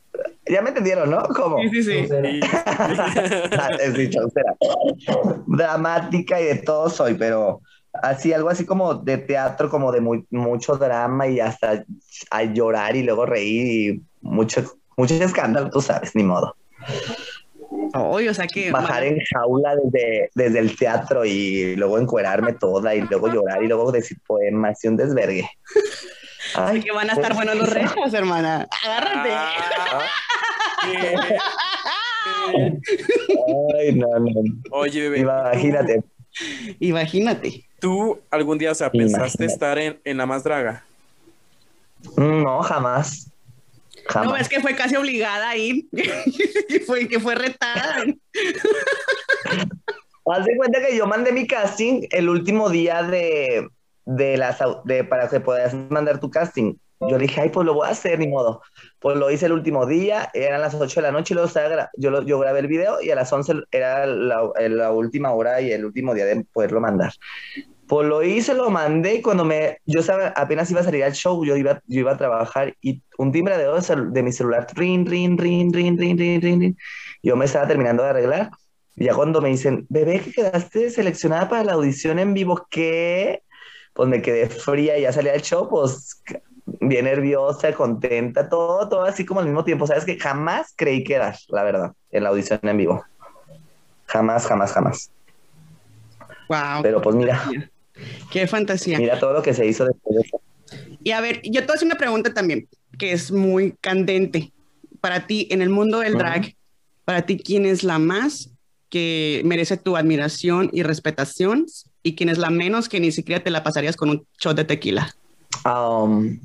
[0.46, 1.22] Ya me entendieron, ¿no?
[1.22, 1.58] Como.
[1.70, 2.06] Sí, sí, sí.
[2.08, 2.40] Sí.
[3.52, 3.70] Ah.
[5.46, 7.60] Dramática y de todo soy, pero
[7.92, 11.84] así, algo así como de teatro, como de muy, mucho drama y hasta
[12.30, 14.64] a llorar y luego reír y mucho,
[14.96, 16.56] mucho escándalo, tú sabes, ni modo.
[17.95, 22.95] Oye, o sea que Bajar en jaula desde, desde el teatro y luego encuerarme toda
[22.95, 25.49] y luego llorar y luego decir poemas y un desvergue.
[26.55, 28.66] Ay, que van a estar buenos los retos, hermana.
[28.84, 29.30] Agárrate.
[29.32, 30.01] Ah,
[33.78, 34.30] ay, no, no.
[34.70, 35.20] Oye, bebé.
[35.20, 36.03] Imagínate.
[36.80, 37.64] Imagínate.
[37.78, 39.45] ¿Tú algún día, o sea, pensaste Imagínate.
[39.45, 40.84] estar en, en la más draga?
[42.16, 43.31] No, jamás.
[44.24, 45.86] No, es que fue casi obligada a ir.
[46.68, 48.05] que, fue, que fue retada.
[50.26, 53.68] Haz de cuenta que yo mandé mi casting el último día de,
[54.05, 56.74] de las de para que puedas mandar tu casting.
[57.09, 58.62] Yo dije, ay, pues lo voy a hacer, ni modo.
[59.00, 61.90] Pues lo hice el último día, eran las 8 de la noche y luego estaba
[61.96, 65.61] yo, lo- yo grabé el video y a las 11 era la, la última hora
[65.61, 67.12] y el último día de poderlo mandar.
[67.93, 71.12] Pues lo hice, lo mandé y cuando me, yo sabía, apenas iba a salir al
[71.12, 75.05] show, yo iba, yo iba a trabajar y un timbre de, de mi celular, rin,
[75.05, 76.78] rin, rin, rin, rin, rin, rin, rin.
[77.22, 78.49] Yo me estaba terminando de arreglar
[78.97, 83.43] y ya cuando me dicen, bebé, que quedaste seleccionada para la audición en vivo, ¿qué?
[83.93, 86.22] Pues me quedé fría y ya salí al show, pues
[86.64, 89.86] bien nerviosa, contenta, todo, todo así como al mismo tiempo.
[89.86, 93.05] Sabes que jamás creí que eras, la verdad, en la audición en vivo.
[94.07, 95.11] Jamás, jamás, jamás.
[96.49, 96.82] Wow.
[96.82, 97.43] Pero pues mira,
[98.30, 98.99] Qué fantasía.
[98.99, 100.40] mira todo lo que se hizo después de eso.
[101.05, 102.68] Y a ver, yo te voy a hacer una pregunta también,
[102.99, 104.53] que es muy candente.
[105.01, 106.55] Para ti, en el mundo del drag,
[107.05, 108.51] para ti, ¿quién es la más
[108.88, 111.66] que merece tu admiración y respetación?
[112.03, 114.64] ¿Y quién es la menos que ni siquiera te la pasarías con un shot de
[114.64, 115.14] tequila?
[115.64, 116.38] Um,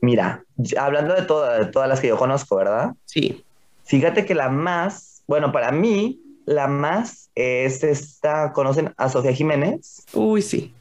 [0.00, 0.44] mira,
[0.78, 2.92] hablando de, todas de todas las que yo conozco, ¿verdad?
[3.04, 3.44] Sí.
[3.84, 10.04] Fíjate que la más, bueno, para mí, la más es esta, ¿conocen a Sofía Jiménez?
[10.12, 10.72] Uy, sí.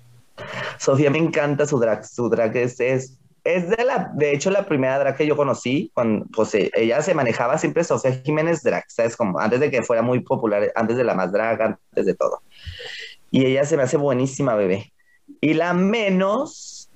[0.80, 4.66] Sofía me encanta su drag, su drag es, es, es de la, de hecho, la
[4.66, 8.86] primera drag que yo conocí, cuando, pues eh, ella se manejaba siempre Sofía Jiménez drag,
[8.88, 9.16] ¿sabes?
[9.16, 12.42] Como antes de que fuera muy popular, antes de la más drag, antes de todo.
[13.32, 14.94] Y ella se me hace buenísima, bebé.
[15.42, 16.90] Y la menos,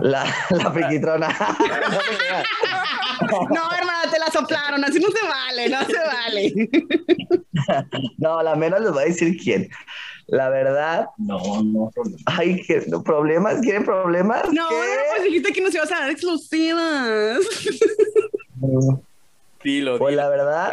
[0.00, 1.28] la, la friquitrona.
[1.58, 2.46] No te creas.
[3.50, 6.70] No, hermana, te la soplaron, así no se vale, no se vale.
[8.18, 9.68] No, la menos les voy a decir quién.
[10.28, 11.90] La verdad, No, no.
[12.26, 13.60] ay, ¿qué- ¿problemas?
[13.62, 14.44] ¿Quieren problemas?
[14.52, 14.76] No, ¿Qué?
[15.10, 17.38] pues dijiste que nos ibas a dar exclusivas.
[19.64, 20.22] Dilo, Pues dilo.
[20.22, 20.70] la verdad,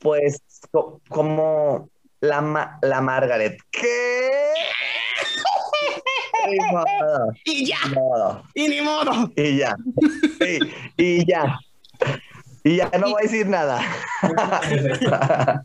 [0.00, 0.42] pues
[0.72, 1.88] co- como
[2.20, 3.58] la, Ma- la Margaret.
[3.70, 4.30] ¿Qué?
[6.50, 8.42] Ni modo, Y ya, ni modo.
[8.54, 9.32] y ni modo.
[9.36, 9.76] Y ya.
[10.40, 10.58] Sí,
[10.96, 11.58] y ya.
[12.64, 13.80] Y ya no voy a decir nada.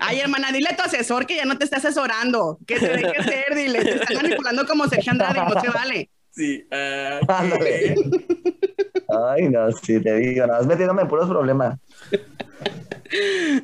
[0.00, 2.58] Ay, hermana, dile a tu asesor que ya no te está asesorando.
[2.66, 3.84] Que te deje hacer, dile.
[3.84, 6.10] Te están manipulando como Sergio Andrade no se vale.
[6.30, 6.64] Sí.
[6.70, 7.94] ah, Ándale.
[9.08, 11.78] Ay, no, sí, te digo, no, vas metiéndome en puros problemas.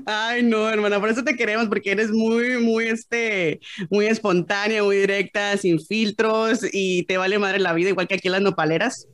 [0.07, 3.61] Ay, no, hermana, por eso te queremos, porque eres muy, muy, este,
[3.91, 8.29] muy espontánea, muy directa, sin filtros y te vale madre la vida, igual que aquí
[8.29, 9.07] en las nopaleras.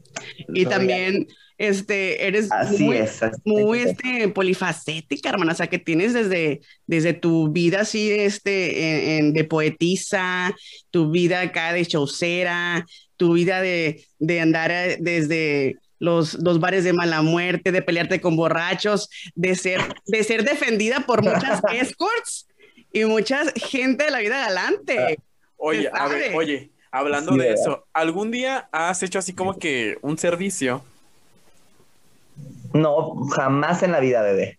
[0.53, 1.27] Y también,
[1.59, 3.23] este, eres Así muy, es.
[3.23, 3.87] así muy, es.
[3.91, 9.33] este, polifacética, hermana, o sea, que tienes desde, desde tu vida así, este, en- en-
[9.33, 10.55] de poetisa,
[10.91, 12.87] tu vida acá de showcera,
[13.17, 18.21] tu vida de, de andar eh, desde los, los bares de mala muerte, de pelearte
[18.21, 22.47] con borrachos, de ser, de ser defendida por muchas escorts
[22.93, 25.19] y mucha gente de la vida galante.
[25.57, 27.61] Oye, Se a ver, oye, hablando Sí, de ¿verdad?
[27.63, 30.83] eso, ¿algún día has hecho así como que un servicio?
[32.73, 34.59] No, jamás en la vida, bebé.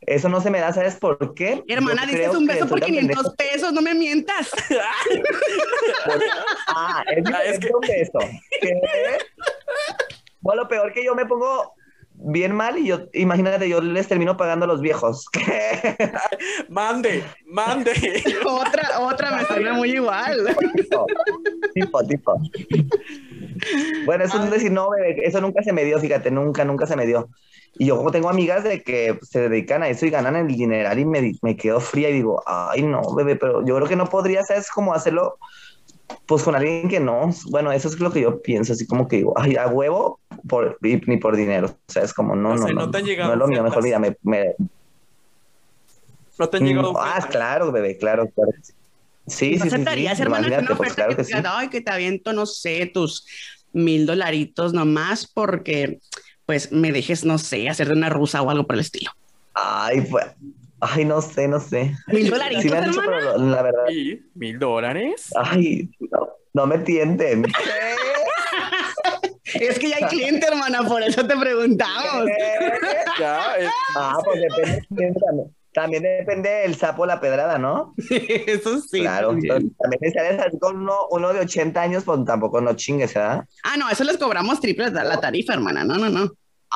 [0.00, 1.62] Eso no se me da, ¿sabes por qué?
[1.68, 4.50] Hermana, Yo dices un beso por soy tan 500 pendejo pesos, no me mientas.
[6.04, 6.22] por-
[6.68, 8.18] Ah, es, Ah, es es que- un beso.
[8.60, 8.80] ¿Qué?
[10.40, 11.74] Bueno, lo peor que yo me pongo
[12.20, 15.26] bien mal y yo, imagínate, yo les termino pagando a los viejos.
[15.30, 15.40] ¿Qué?
[16.68, 17.92] Mande, mande.
[18.46, 20.46] otra, otra me suena muy igual.
[20.74, 21.06] tipo,
[21.74, 22.40] tipo, tipo.
[24.04, 26.96] Bueno, eso es decir, no, bebé, eso nunca se me dio, fíjate, nunca, nunca se
[26.96, 27.28] me dio.
[27.78, 30.98] Y yo como tengo amigas de que se dedican a eso y ganan el dineral
[30.98, 34.06] y me, me quedo fría y digo, ay, no, bebé, pero yo creo que no
[34.06, 34.70] podría, ¿sabes?
[34.70, 35.38] Como hacerlo,
[36.26, 37.30] pues con alguien que no.
[37.50, 40.78] Bueno, eso es lo que yo pienso, así como que digo, ay, a huevo, por,
[40.80, 41.68] ni por dinero.
[41.68, 43.38] O sea, es como, no, O no, sea, no, ¿no te han llegado no es
[43.38, 44.16] lo mío, mejor vida, me...
[44.22, 44.54] me-
[46.38, 46.92] No te han llegado.
[46.98, 48.52] ah, claro, bebé, claro, claro.
[48.62, 48.72] Sí,
[49.26, 51.36] sí, sí, sí, ¿Aceptarías, hermana, que imagínate, una pues oferta claro que que te sí.
[51.36, 53.26] diga, ay, que te aviento, no sé, tus
[53.72, 55.98] mil dolaritos nomás porque,
[56.46, 59.10] pues, me dejes, no sé, hacer de una rusa o algo por el estilo?
[59.52, 60.24] Ay, pues,
[60.80, 61.94] ay, no sé, no sé.
[62.06, 65.30] ¿Mil dolaritos, Sí me han dicho, pero la verdad, ¿Y mil dólares?
[65.36, 67.42] ay, no, no me tienten.
[69.54, 72.26] Es que ya hay cliente, hermana, por eso te preguntamos.
[73.20, 73.54] Ya,
[73.96, 75.14] Ah, pues depende, también,
[75.74, 77.94] también depende del sapo la pedrada, ¿no?
[78.10, 79.00] Eso sí.
[79.00, 79.74] claro, también.
[79.76, 83.44] también si sales así con uno, uno de 80 años, pues tampoco no chingues, ¿verdad?
[83.64, 85.82] Ah, no, eso les cobramos triple la tarifa, hermana.
[85.84, 86.30] No, no, no.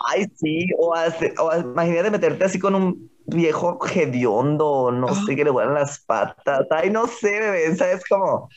[0.09, 5.23] Ay, sí, o, hace- o imagínate meterte así con un viejo hediondo, no Ah.
[5.27, 8.49] sé, que le vuelan las patas, ay, no sé, bebé, ¿sabes cómo?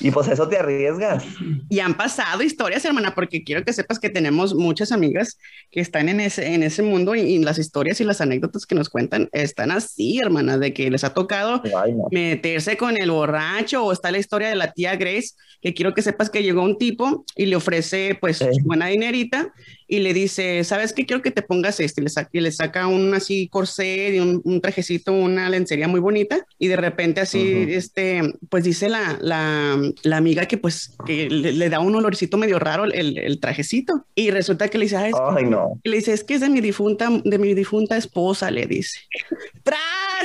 [0.00, 1.24] Y pues eso te arriesgas.
[1.68, 5.38] Y han pasado historias, hermana, porque quiero que sepas que tenemos muchas amigas
[5.70, 8.74] que están en ese, en ese mundo y, y las historias y las anécdotas que
[8.74, 12.04] nos cuentan están así, hermana, de que les ha tocado Ay, no.
[12.10, 16.02] meterse con el borracho o está la historia de la tía Grace, que quiero que
[16.02, 18.46] sepas que llegó un tipo y le ofrece pues Sí.
[18.64, 19.52] buena dinerita
[19.94, 21.04] y le dice, ¿sabes qué?
[21.04, 24.20] Quiero que te pongas este y le saca, y le saca un así corsé y
[24.20, 27.72] un, un trajecito, una lencería muy bonita y de repente así, Ujú.
[27.72, 32.38] este, pues dice la, la, la amiga que pues que le, le da un olorcito
[32.38, 35.78] medio raro el, el trajecito y resulta que le dice, "Ah, es Ay, no.
[35.82, 38.98] y le dice, es que es de mi difunta, de mi difunta esposa, le dice.
[39.62, 39.78] ¡Tras!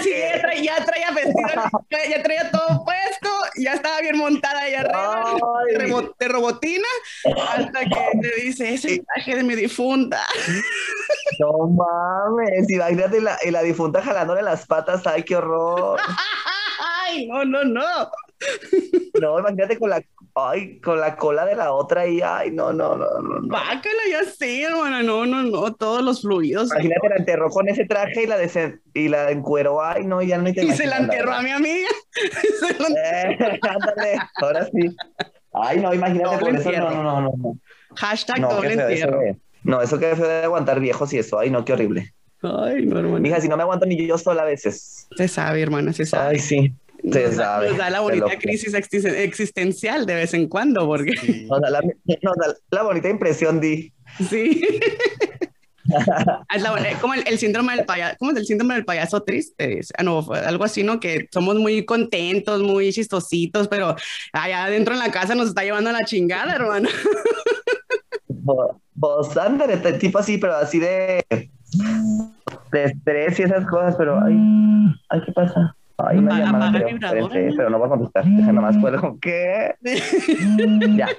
[0.06, 1.50] Y ya traía, ya traía vestido,
[1.92, 2.86] ya, ya traía todo
[3.58, 5.36] ya estaba bien montada ahí arriba,
[5.70, 6.10] Ay.
[6.20, 6.88] de, robotina,
[7.50, 10.22] hasta que le dice, es el traje de mi difunta.
[11.40, 16.00] No mames, imagínate la, y la difunta jalándole las patas, ay, qué horror.
[17.06, 18.12] ¡Ay, no, no, no!
[19.20, 20.02] No, imagínate con la,
[20.36, 23.40] ay, con la cola de la otra y ay, no, no, no, no.
[23.40, 23.48] no.
[23.48, 26.70] Bácala, ya sé, hermana, no, no, no, todos los fluidos.
[26.72, 30.38] Imagínate, la enterró con ese traje y la, desen- y la encueró, ay, no, ya
[30.38, 31.88] no te Y se la enterró a mi amiga.
[33.04, 34.96] Eh, ándale, ahora sí.
[35.54, 37.58] Ay, no, imagínate por eso, no, no, no, no.
[37.96, 39.20] Hashtag No, doble eso entierro.
[39.20, 42.14] de- no, eso que feo de aguantar viejos y eso, ay, no, qué horrible.
[42.44, 43.20] Ay, no, hermana.
[43.20, 45.08] Mija, si no me aguanto ni yo sola a veces.
[45.16, 46.30] Se sabe, hermana, se sabe.
[46.36, 46.74] Ay, sí,
[47.04, 47.70] se nos, da, sabe.
[47.70, 51.12] nos da la bonita lo- crisis existen- existencial de vez en cuando, porque
[51.50, 53.92] Nos da la, nos da la bonita impresión, Di.
[54.30, 54.62] sí.
[56.54, 59.80] Es la- como el, el síndrome del payaso, ¿cómo es el síndrome del payaso triste?
[59.98, 61.00] Ah, no, algo así, ¿no?
[61.00, 63.96] Que somos muy contentos, muy chistositos, pero
[64.34, 66.90] allá adentro en la casa nos está llevando a la chingada, hermano.
[69.42, 71.24] Ándale, t- tipo así, pero así de,
[72.74, 74.36] de estrés y esas cosas, pero ay,
[75.08, 75.74] ay, ¿qué pasa?
[76.00, 77.56] Ay, una Apaga- llamada, Espérense, ¿no?
[77.58, 78.26] pero no voy a contestar.
[78.26, 79.18] Deja nomás cuelgo.
[79.20, 79.74] ¿Qué?
[80.98, 81.10] Ya,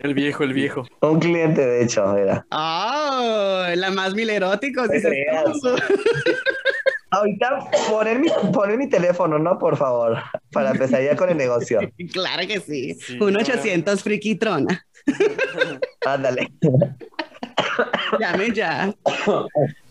[0.00, 0.84] el viejo, el viejo.
[1.00, 2.46] un cliente, de hecho, era.
[2.52, 3.64] ¡Oh!
[3.74, 5.12] La más mil eróticos, Te dices.
[7.10, 9.58] Ahorita poner mi, poner mi teléfono, ¿no?
[9.58, 10.18] Por favor,
[10.52, 11.80] para empezar ya con el negocio.
[12.12, 12.94] Claro que sí.
[12.94, 13.40] Sí, Un claro.
[13.54, 14.86] 800 friquitrona.
[16.06, 16.52] Ándale.
[18.20, 18.92] Llame ya.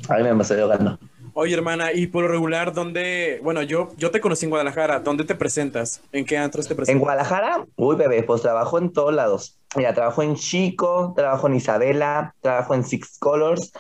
[0.10, 1.00] Ay, me estoy ahogando.
[1.40, 3.40] Oye, hermana, y por lo regular, ¿dónde?
[3.44, 5.02] Bueno, yo, yo te conocí en Guadalajara.
[5.02, 6.02] ¿Dónde te presentas?
[6.12, 7.00] ¿En qué antros te En presentas?
[7.00, 9.56] Guadalajara, uy, bebé, pues trabajo en todos lados.
[9.76, 13.72] Mira, trabajo en Chico, trabajo en Isabela, trabajo en Six Colors,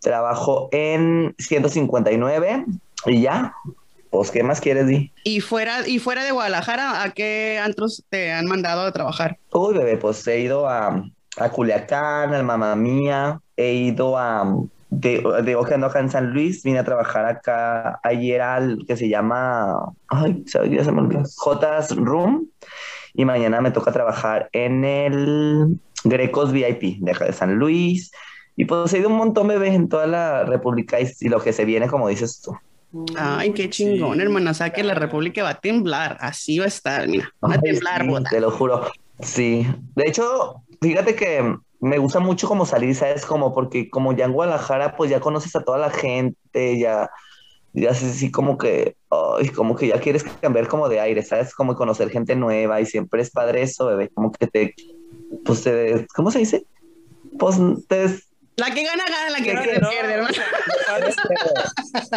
[0.00, 2.66] trabajo en 159
[3.06, 3.54] y ya.
[4.10, 5.10] Pues, ¿qué más quieres, Di?
[5.24, 9.38] Y fuera, y fuera de Guadalajara, ¿a qué antros te han mandado a trabajar?
[9.52, 11.02] Uy, bebé, pues he ido a,
[11.38, 14.54] a Culiacán, al Mamá Mía, he ido a...
[14.90, 15.22] De,
[15.72, 19.92] ando acá en San Luis, vine a trabajar acá ayer al que se llama...
[20.08, 20.70] Ay, ¿sabes?
[20.72, 21.22] ya se me olvidó.
[21.36, 22.48] Jotas Room.
[23.14, 28.10] Y mañana me toca trabajar en el Grecos VIP de acá de San Luis.
[28.56, 31.52] Y pues he ido un montón, bebé, en toda la República y, y lo que
[31.52, 32.56] se viene, como dices tú.
[33.16, 34.22] Ay, qué chingón, Sí.
[34.22, 34.50] hermana.
[34.50, 36.16] O sea, que la República va a temblar.
[36.20, 37.28] Así va a estar, mira.
[37.44, 38.30] Va a Ay, temblar, sí, boda.
[38.30, 38.86] te lo juro.
[39.20, 39.66] Sí.
[39.94, 43.24] De hecho, fíjate que me gusta mucho como salir, ¿sabes?
[43.26, 47.10] Como porque como ya en Guadalajara, pues ya conoces a toda la gente, ya,
[47.72, 51.54] ya sé, sí, como que, ay, como que ya quieres cambiar como de aire, ¿sabes?
[51.54, 54.74] Como conocer gente nueva y siempre es padre eso, bebé, como que te,
[55.44, 56.64] pues te, ¿cómo se dice?
[57.38, 57.56] Pues
[57.88, 58.06] te...
[58.56, 60.34] La que gana, gana, la que pierde, no, pierde, hermano.
[60.84, 61.16] Sales,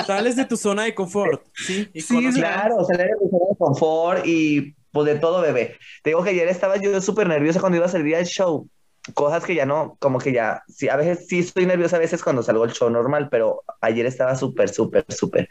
[0.06, 3.46] sales de tu zona de confort, sí, y Sí, conoces- Claro, salir de tu zona
[3.50, 5.78] de confort y pues de todo, bebé.
[6.04, 8.68] Te digo que ayer estaba yo súper nerviosa cuando iba a salir al show.
[9.14, 12.24] Cosas que ya no, como que ya, sí, a veces sí estoy nerviosa a veces
[12.24, 15.50] cuando salgo al show normal, pero ayer estaba súper, súper, súper.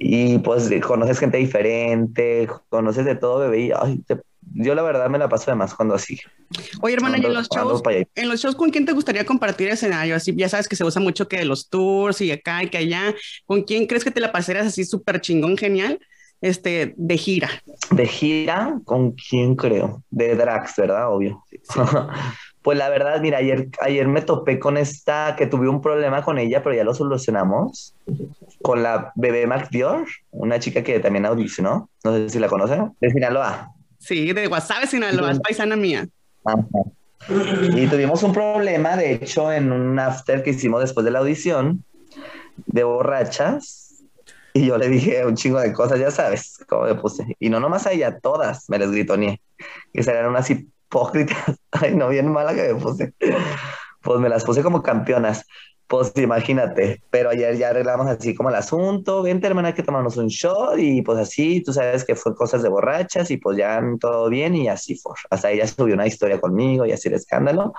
[0.00, 3.60] Y pues conoces gente diferente, conoces de todo, bebé.
[3.60, 4.20] Y, ay, te-
[4.54, 6.18] yo la verdad me la paso de más cuando así.
[6.82, 7.82] Oye, hermana, y en los shows,
[8.14, 10.16] en los shows, ¿con quién te gustaría compartir escenario?
[10.16, 13.14] Así, ya sabes que se usa mucho que los tours y acá y que allá.
[13.46, 16.00] ¿Con quién crees que te la pasarías así súper chingón, genial?
[16.40, 17.50] Este, de gira.
[17.90, 20.02] De gira, ¿con quién creo?
[20.10, 21.12] De Drax, ¿verdad?
[21.12, 21.44] Obvio.
[22.62, 26.38] Pues la verdad, mira, ayer, ayer me topé con esta, que tuve un problema con
[26.38, 27.94] ella, pero ya lo solucionamos.
[28.60, 31.88] Con la bebé McDior, una chica que también audicionó.
[32.04, 32.92] No sé si la conocen.
[33.00, 33.72] De Sinaloa.
[33.98, 36.06] Sí, de Guasave, Sinaloa, es paisana mía.
[36.44, 36.60] Ajá.
[37.74, 41.84] Y tuvimos un problema, de hecho, en un after que hicimos después de la audición,
[42.66, 43.79] de borrachas.
[44.52, 47.36] Y yo le dije un chingo de cosas, ya sabes, cómo me puse.
[47.38, 49.40] Y no nomás a ella, todas me les gritoneé.
[49.92, 51.56] Que serían unas hipócritas.
[51.70, 53.14] Ay, no, bien mala que me puse.
[54.02, 55.46] Pues me las puse como campeonas.
[55.86, 57.02] Pues imagínate.
[57.10, 59.22] Pero ayer ya arreglamos así como el asunto.
[59.22, 60.78] Vente, hermana, hay que tomarnos un shot.
[60.78, 63.30] Y pues así, tú sabes que fue cosas de borrachas.
[63.30, 64.54] Y pues ya todo bien.
[64.54, 65.14] Y así fue.
[65.30, 67.72] Hasta ella subió una historia conmigo y así el escándalo.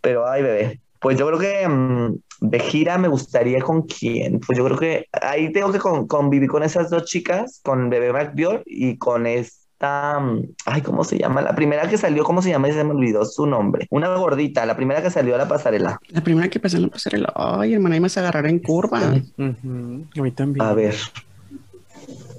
[0.00, 0.80] Pero ay, bebé.
[1.00, 4.40] Pues yo creo que mm, de gira me gustaría con quién.
[4.40, 8.12] Pues yo creo que ahí tengo que con- convivir con esas dos chicas, con Bebé
[8.12, 10.18] McBior y con esta.
[10.20, 11.40] mm, Ay, ¿cómo se llama?
[11.42, 12.68] La primera que salió, ¿cómo se llama?
[12.72, 13.86] Se me olvidó su nombre.
[13.90, 15.98] Una gordita, la primera que salió a la pasarela.
[16.08, 17.32] La primera que pasó en la pasarela.
[17.36, 19.00] Ay, hermana, ahí me vas a agarrar en curva.
[19.38, 20.66] Ujú, A mí también.
[20.66, 20.94] A ver.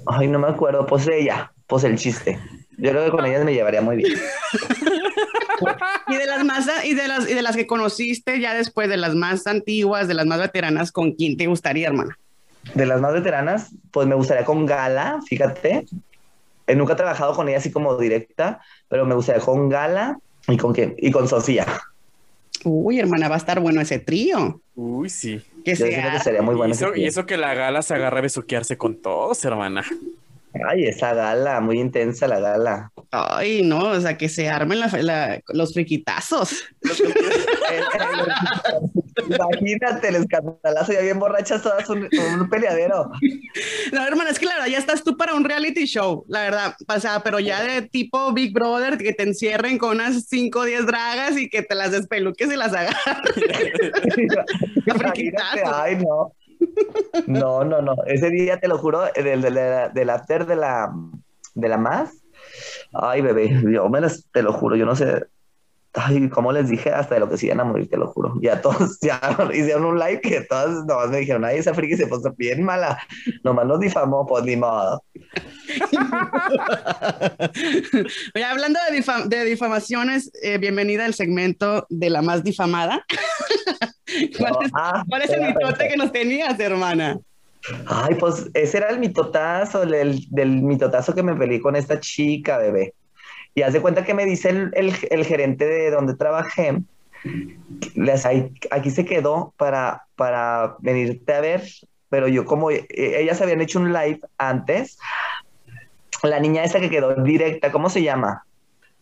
[0.06, 0.86] Ay, no me acuerdo.
[0.86, 2.38] Pues ella, pues el chiste.
[2.78, 4.12] Yo creo que con ellas me llevaría muy bien.
[6.08, 8.96] Y de las más, y de las, y de las que conociste ya después, de
[8.96, 12.18] las más antiguas, de las más veteranas, ¿con quién te gustaría, hermana?
[12.74, 15.86] De las más veteranas, pues me gustaría con Gala, fíjate.
[16.66, 20.56] Eh, nunca he trabajado con ella así como directa, pero me gustaría con Gala y
[20.56, 20.94] con quién?
[20.98, 21.66] Y con Sofía.
[22.64, 24.60] Uy, hermana, va a estar bueno ese trío.
[24.74, 25.40] Uy, sí.
[25.64, 26.72] Que sería muy bueno.
[26.72, 29.84] y, eso, ese y eso que la gala se agarra a besuquearse con todos, hermana.
[30.68, 32.90] Ay, esa Gala, muy intensa la Gala.
[33.12, 36.64] Ay, no, o sea, que se armen la- la- los friquitazos.
[39.28, 42.08] Imagínate el escandalazo ya bien borrachas todas un,
[42.40, 43.10] un peleadero.
[43.92, 46.74] No, hermana, es que la verdad ya estás tú para un reality show, la verdad.
[46.88, 50.64] O sea, pero ya de tipo Big Brother, que te encierren con unas 5 o
[50.64, 52.72] 10 dragas y que te las despeluques y las.
[54.86, 56.32] Imagínate, ay, no.
[57.26, 57.94] No, no, no.
[58.06, 59.54] Ese día te lo juro, del, del,
[59.94, 60.92] del after de la,
[61.54, 62.22] de la más.
[62.92, 65.26] Ay, bebé, yo me las, te lo juro, yo no sé.
[65.92, 68.34] Ay, como les dije, hasta de lo que se iban a morir, te lo juro.
[68.40, 69.20] Ya todos ya
[69.52, 72.98] hicieron un live que todas nomás me dijeron, ay, esa friki se puso bien mala.
[73.42, 75.02] Nomás nos difamó, pues ni modo.
[78.50, 83.04] Hablando de, difam- de difamaciones, eh, bienvenida al segmento de la más difamada.
[84.38, 87.18] ¿Cuál es, Ah, cuál es el mitote que nos tenías, hermana?
[87.86, 92.00] Ay, pues ese era el mitotazo, el, el- del mitotazo que me peleé con esta
[92.00, 92.94] chica, bebé.
[93.60, 96.78] Y haz de cuenta que me dice el, el- el gerente de donde trabajé,
[97.94, 101.62] les, ahí- aquí se quedó para, para venirte a ver,
[102.08, 104.96] pero yo como eh, ellas habían hecho un live antes,
[106.22, 108.44] la niña esa que quedó directa, ¿cómo se llama?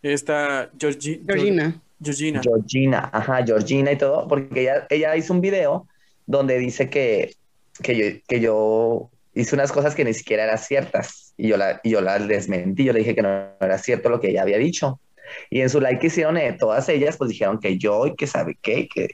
[0.02, 1.80] Esta Georgi- Georgina.
[2.02, 2.40] Georgina.
[2.42, 5.86] Georgina, ajá, Georgina y todo, porque ella, ella hizo un video
[6.26, 7.36] donde dice que,
[7.80, 9.08] que, yo, que yo
[9.38, 12.84] hice unas cosas que ni siquiera eran ciertas y yo la, y yo la desmentí,
[12.84, 15.00] yo le dije que no era cierto lo que ella había dicho.
[15.48, 18.58] Y en su like hicieron eh, todas ellas, pues dijeron que yo y que sabe
[18.60, 19.10] qué, que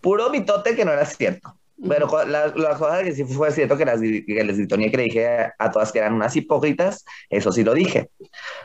[0.00, 1.56] puro mitote que no era cierto.
[1.86, 4.96] Pero co- la, la cosa que sí fue cierto que, las, que les gritoné que
[4.96, 8.10] le dije a, a todas que eran unas hipócritas, eso sí lo dije.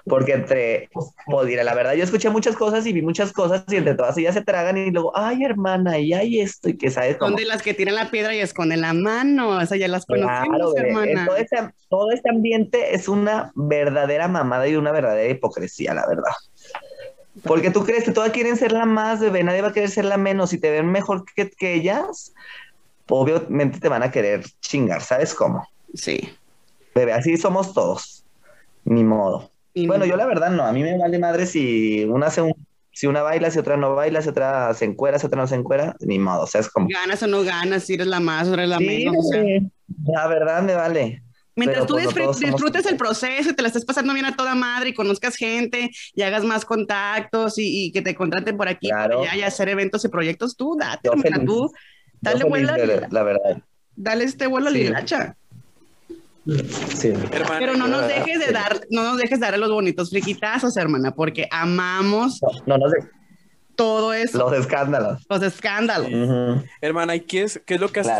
[0.06, 0.90] Porque entre,
[1.28, 4.18] pues diré, la verdad, yo escuché muchas cosas y vi muchas cosas y entre todas
[4.18, 7.38] ellas se tragan y luego, ay, hermana, y hay esto y que sabes Son cómo.
[7.38, 9.62] de las que tiran la piedra y esconden la mano.
[9.62, 11.26] Esa ya las conocemos, Claro, hermana.
[11.28, 11.58] Todo este,
[11.90, 16.34] todo este ambiente es una verdadera mamada y una verdadera hipocresía, la verdad.
[17.44, 20.06] Porque tú crees que todas quieren ser la más, bebé, nadie va a querer ser
[20.06, 20.52] la menos.
[20.52, 22.32] Si te ven mejor que, que ellas,
[23.10, 25.68] obviamente te van a querer chingar, ¿sabes cómo?
[25.94, 26.30] Sí.
[26.96, 28.24] Bebé, así somos todos.
[28.86, 29.52] Ni modo.
[29.74, 32.54] Y Bueno, yo la verdad no, a mí me vale madre si una hace un,
[32.92, 35.56] si una baila, si otra no baila, si otra se encuera, si otra no se
[35.56, 36.88] encuera, ni modo, o sea, es como...
[36.88, 39.16] ganas o no ganas, si eres la más o eres la Sí, menos.
[39.18, 39.44] O sea.
[40.06, 41.24] La verdad me vale.
[41.56, 44.90] Mientras tú pues, disfrutes el proceso y te la estés pasando bien a toda madre
[44.90, 49.36] y conozcas gente y hagas más contactos y, que te contraten por aquí, por allá
[49.36, 51.10] y hacer eventos y proyectos, tú date,
[51.46, 51.72] tú,
[52.24, 52.74] dale vuelo.
[53.10, 53.62] La verdad.
[53.96, 55.36] Dale este vuelo a la hilacha.
[56.94, 57.14] Sí.
[57.32, 61.12] Pero no nos dejes de dar, no nos dejes de dar los bonitos friquitazos, hermana,
[61.16, 62.86] porque amamos no, no,
[63.76, 64.38] todo eso.
[64.38, 65.24] Los escándalos.
[65.30, 66.64] Los escándalos.
[66.82, 68.14] Hermana, ¿y qué es, qué es lo que haces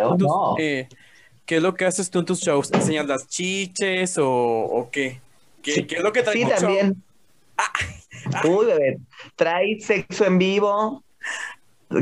[0.60, 0.88] eh,
[1.46, 2.72] ¿Qué es lo que haces tú en tus shows?
[2.72, 5.20] ¿Enseñas las chiches o, qué?
[5.62, 6.40] ¿Qué, es lo que traes?
[6.40, 7.04] Sí, también.
[7.58, 7.72] Ah.
[8.46, 9.00] Uy, bebé.
[9.36, 11.04] Trae sexo en vivo.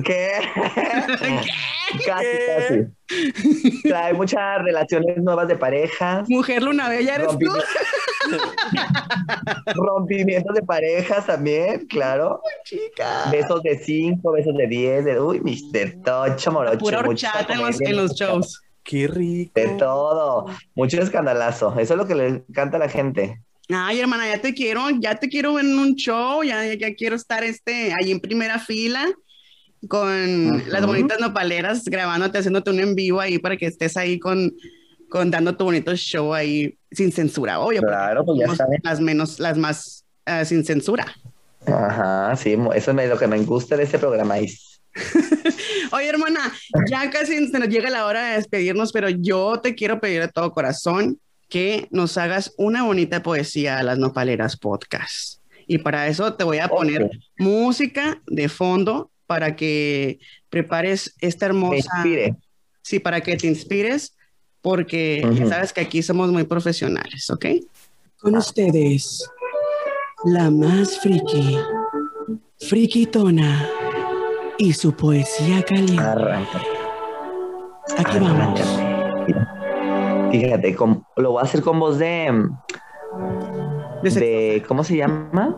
[0.03, 0.29] ¿Qué?
[2.05, 3.81] casi, casi.
[3.83, 6.29] Trae muchas relaciones nuevas de parejas.
[6.29, 7.51] Mujer luna bella eres tú.
[9.75, 12.41] Rompimientos de parejas también, claro.
[12.43, 13.29] Uy, chica.
[13.31, 15.03] Besos de cinco, besos de diez.
[15.03, 16.01] De, uy, Mr.
[16.03, 16.77] Tocho, morocho.
[16.77, 18.61] Pura horchata en los shows.
[18.83, 19.51] Qué rico.
[19.55, 20.45] De todo.
[20.75, 21.77] Mucho escandalazo.
[21.77, 23.41] Eso es lo que le encanta a la gente.
[23.69, 27.43] Ay, hermana, ya te quiero, ya te quiero en un show, ya, ya quiero estar
[27.43, 29.07] este, ahí en primera fila
[29.87, 34.53] con las bonitas nopaleras grabándote, haciéndote un en vivo ahí para que estés ahí con,
[35.09, 37.81] con dando tu bonito show ahí sin censura, obvio.
[37.81, 38.79] Claro, pues ya sabes.
[38.83, 41.05] Las menos, las más uh, sin censura.
[41.65, 44.35] Ajá, sí, eso es lo que me gusta de este programa.
[45.91, 46.51] Oye, hermana,
[46.89, 50.27] ya casi se nos llega la hora de despedirnos, pero yo te quiero pedir de
[50.27, 51.19] todo corazón
[51.49, 55.41] que nos hagas una bonita poesía a las nopaleras podcast.
[55.67, 60.19] Y para eso te voy a poner música de fondo para que
[60.49, 62.03] prepares esta hermosa.
[62.81, 64.13] Sí, para que te inspires,
[64.61, 67.45] porque ya sabes que aquí somos muy profesionales, ¿ok?
[68.19, 69.25] Con ustedes,
[70.25, 71.57] la más friki,
[72.59, 73.69] frikitona
[74.57, 76.03] y su poesía caliente.
[77.97, 78.59] Aquí vamos.
[80.29, 80.75] Fíjate,
[81.15, 82.49] lo voy a hacer con voz de.
[84.03, 85.57] De, ¿Cómo se llama?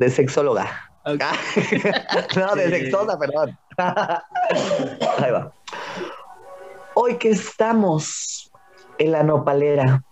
[0.00, 0.87] De sexóloga.
[2.36, 3.58] no, de sexosa, perdón.
[3.78, 5.52] Ahí va.
[6.94, 8.50] Hoy que estamos
[8.98, 10.02] en la nopalera.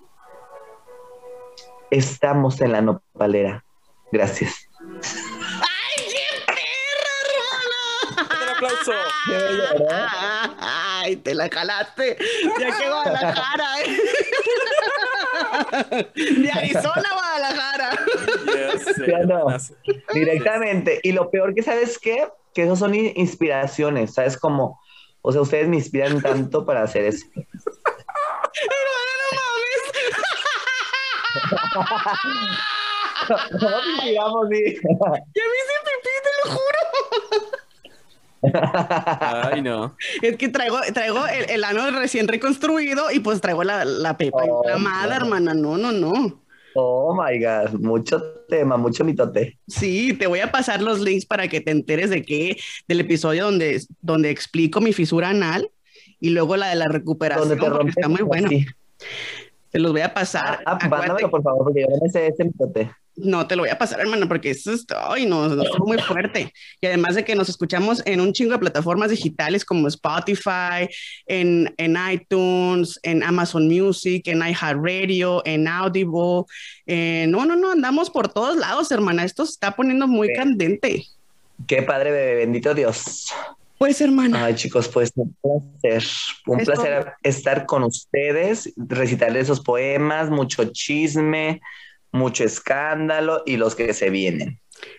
[1.90, 3.64] Estamos en la nopalera.
[4.12, 4.68] Gracias.
[8.56, 8.92] aplauso.
[10.60, 12.16] Ay, te la jalaste.
[12.58, 13.98] Ya que Guadalajara, ¿eh?
[16.14, 17.90] De Arizona a Guadalajara.
[20.12, 21.00] Directamente.
[21.02, 22.28] Y lo peor que sabes qué?
[22.54, 24.36] Que esos son inspiraciones, ¿sabes?
[24.36, 24.80] Como,
[25.22, 27.26] o sea, ustedes me inspiran tanto para hacer eso.
[27.34, 27.44] Pero
[29.22, 29.82] no mames.
[33.60, 34.62] no, no inspiramos, sí.
[35.34, 36.80] Ya me hice pipí, te lo juro.
[38.42, 39.96] Ay, no.
[40.22, 44.62] Es que traigo, traigo el, ano recién reconstruido y pues traigo la, la pepa oh,
[44.62, 45.54] inflamada, hermana.
[45.54, 46.42] No, no, no.
[46.78, 49.58] Oh my God, mucho tema, mucho mitote.
[49.66, 53.44] Sí, te voy a pasar los links para que te enteres de qué, del episodio
[53.46, 55.70] donde, donde explico mi fisura anal
[56.20, 57.48] y luego la de la recuperación.
[57.48, 58.50] Donde te rompe, está muy bueno.
[59.70, 60.60] Te los voy a pasar.
[60.66, 60.88] Ah, ah
[61.30, 62.90] por favor, porque yo no me sé ese mitote.
[63.16, 66.52] No, te lo voy a pasar, hermano, porque eso es, ay, no, es muy fuerte.
[66.82, 70.86] Y además de que nos escuchamos en un chingo de plataformas digitales como Spotify,
[71.26, 76.44] en, en iTunes, en Amazon Music, en iHeartRadio, en Audible.
[76.86, 79.24] Eh, no, no, no, andamos por todos lados, hermana.
[79.24, 81.06] Esto se está poniendo muy candente.
[81.66, 83.32] Qué padre, bebé, bendito Dios.
[83.78, 84.44] Pues, hermana.
[84.44, 86.04] Ay, chicos, pues un placer.
[86.46, 91.62] Un placer estar con ustedes, recitarles esos poemas, mucho chisme
[92.16, 94.58] mucho escándalo y los que se vienen.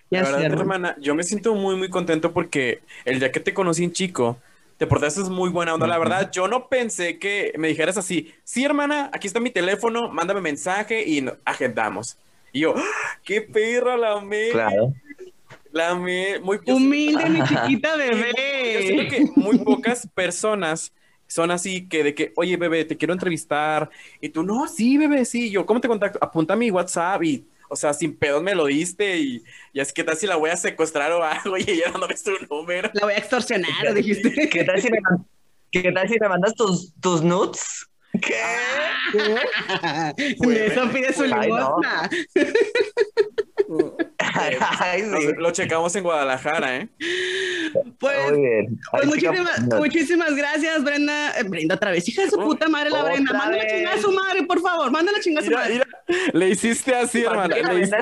[0.09, 3.83] La verdad, hermana, yo me siento muy, muy contento porque el día que te conocí
[3.83, 4.37] en chico,
[4.77, 5.87] te portaste muy buena onda.
[5.87, 10.09] La verdad, yo no pensé que me dijeras así, sí, hermana, aquí está mi teléfono,
[10.09, 12.17] mándame mensaje y agendamos.
[12.53, 13.19] Y yo, ¡Ah!
[13.23, 14.49] qué perra la amé.
[14.51, 14.93] Claro.
[15.71, 16.39] La amé.
[16.39, 18.73] Muy humilde, mi chiquita bebé.
[18.73, 20.93] Yo siento que muy pocas personas
[21.27, 23.89] son así que de que, oye, bebé, te quiero entrevistar.
[24.21, 25.49] Y tú, no, sí, bebé, sí.
[25.51, 26.19] Yo, ¿cómo te contacto?
[26.21, 29.17] Apunta mi WhatsApp y, o sea, sin pedos me lo diste.
[29.17, 32.07] Y, y es que tal si la voy a secuestrar o algo y ella no
[32.07, 32.89] ves tu número.
[32.93, 34.49] La voy a extorsionar, dijiste.
[34.49, 34.99] ¿Qué tal si me,
[35.71, 37.87] ¿qué tal si me mandas tus, tus nudes?
[38.21, 38.35] ¿Qué?
[40.41, 40.65] ¿Qué?
[40.65, 42.09] Eso pide su limosna.
[45.37, 46.89] Lo checamos en Guadalajara, ¿eh?
[47.99, 48.15] Pues,
[48.91, 49.05] pues
[49.77, 51.31] muchísimas, gracias, Brenda.
[51.39, 53.33] Eh, Brenda otra vez, hija de su puta madre, la Brenda.
[53.33, 54.91] Mándala a chingar a su madre, por favor.
[54.91, 55.81] Mándala a chingar a su madre.
[56.33, 57.55] le hiciste así, hermana.
[57.55, 57.97] Le hiciste...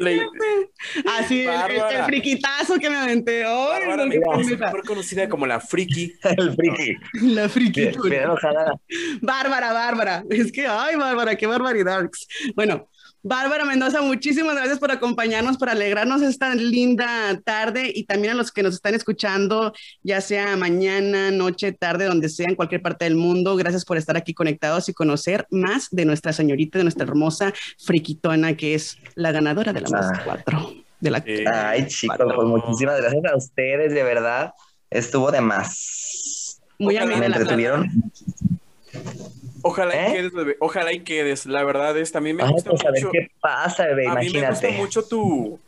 [1.18, 3.46] Así, el, el, friquitazo que me aventé.
[3.46, 3.80] hoy.
[3.80, 6.14] Bárbara mejor conocida como la friki.
[6.36, 6.96] el friki.
[7.22, 7.90] La friki.
[8.08, 8.74] Bien, ojalá.
[9.20, 10.24] Bárbara, Bárbara.
[10.30, 12.08] Es que, ay, Bárbara, qué barbaridad.
[12.54, 12.88] Bueno,
[13.28, 18.50] Bárbara Mendoza, muchísimas gracias por acompañarnos, por alegrarnos esta linda tarde y también a los
[18.50, 23.16] que nos están escuchando, ya sea mañana, noche, tarde, donde sea, en cualquier parte del
[23.16, 23.54] mundo.
[23.56, 27.52] Gracias por estar aquí conectados y conocer más de nuestra señorita, de nuestra hermosa
[27.84, 30.72] friquitona, que es la ganadora de la más 4.
[30.98, 31.22] De la
[31.52, 34.54] Ay, chicos, pues muchísimas gracias a ustedes, de verdad,
[34.88, 36.62] estuvo de más.
[36.78, 37.18] Muy amable.
[37.18, 37.90] Me entretuvieron.
[39.62, 40.08] Ojalá ¿Eh?
[40.08, 40.56] y quedes, bebé.
[40.60, 41.46] Ojalá y quedes.
[41.46, 43.12] La verdad es, también me Ay, gusta pues a ver mucho.
[43.12, 45.58] qué pasa, bebé, a mí me gusta mucho tu,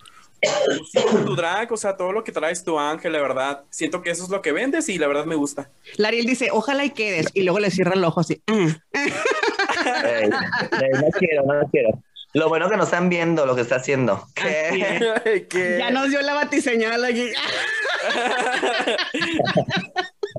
[0.93, 3.64] tu, tu drag, o sea, todo lo que traes tu ángel, la verdad.
[3.70, 5.70] Siento que eso es lo que vendes y la verdad me gusta.
[5.97, 8.43] Lariel dice, ojalá y quedes, y luego le cierra el ojo así.
[8.47, 11.91] Ey, no quiero, no quiero.
[12.32, 14.24] Lo bueno que no están viendo lo que está haciendo.
[15.78, 17.28] Ya nos dio la batiseñal aquí.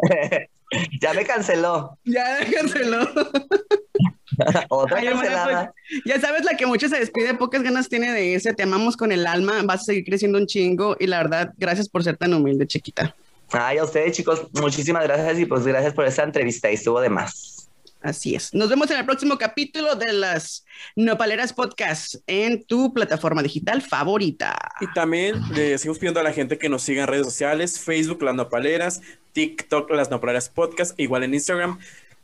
[0.99, 1.97] ya me canceló.
[2.05, 3.07] ya déjenselo.
[4.69, 5.73] Otra Ay, hermana, cancelada.
[5.73, 8.53] pues, ya sabes la que mucho se despide, pocas ganas tiene de irse.
[8.53, 11.89] Te amamos con el alma, vas a seguir creciendo un chingo y la verdad, gracias
[11.89, 13.15] por ser tan humilde, chiquita.
[13.51, 17.09] Ay, a ustedes, chicos, muchísimas gracias y pues gracias por esta entrevista y estuvo de
[17.09, 17.60] más.
[18.01, 18.53] Así es.
[18.53, 24.57] Nos vemos en el próximo capítulo de las Nopaleras Podcast en tu plataforma digital favorita.
[24.79, 28.23] Y también le seguimos pidiendo a la gente que nos siga en redes sociales, Facebook
[28.23, 29.01] Las Nopaleras,
[29.33, 31.77] TikTok Las Nopaleras Podcast, igual en Instagram.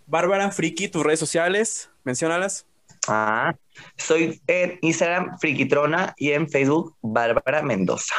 [0.07, 2.65] Bárbara, Friki, tus redes sociales, menciónalas.
[3.07, 3.53] Ah,
[3.97, 8.15] soy en Instagram Frikitrona y en Facebook Bárbara Mendoza.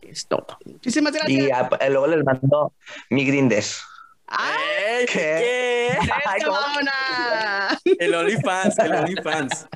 [0.00, 0.46] Es todo.
[0.64, 1.46] Muchísimas gracias.
[1.46, 2.72] Y a- luego les mando
[3.10, 3.64] mi grinder.
[4.30, 5.12] ¡Ay, ¿Qué?
[5.12, 5.98] ¿Qué?
[6.24, 6.40] Ay.
[7.98, 9.66] El OnlyFans, el OnlyFans.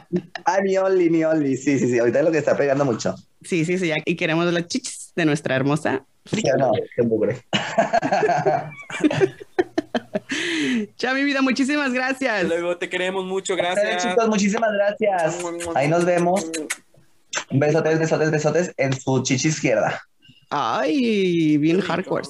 [0.44, 1.56] Ah, mi Only, mi Only.
[1.56, 1.98] Sí, sí, sí.
[1.98, 3.14] Ahorita es lo que está pegando mucho.
[3.42, 3.96] Sí, sí, sí, ya.
[4.04, 6.04] Y queremos las chichis de nuestra hermosa.
[6.24, 7.44] Sí, no, qué mugre.
[10.96, 12.44] Chao, mi vida, muchísimas gracias.
[12.44, 14.04] Luego te queremos mucho, Ustedes, gracias.
[14.04, 15.38] chicos, muchísimas gracias.
[15.74, 16.50] Ahí nos vemos.
[17.50, 20.00] Besotes, besotes, besotes en su chichi izquierda.
[20.50, 22.28] Ay, bien hardcore.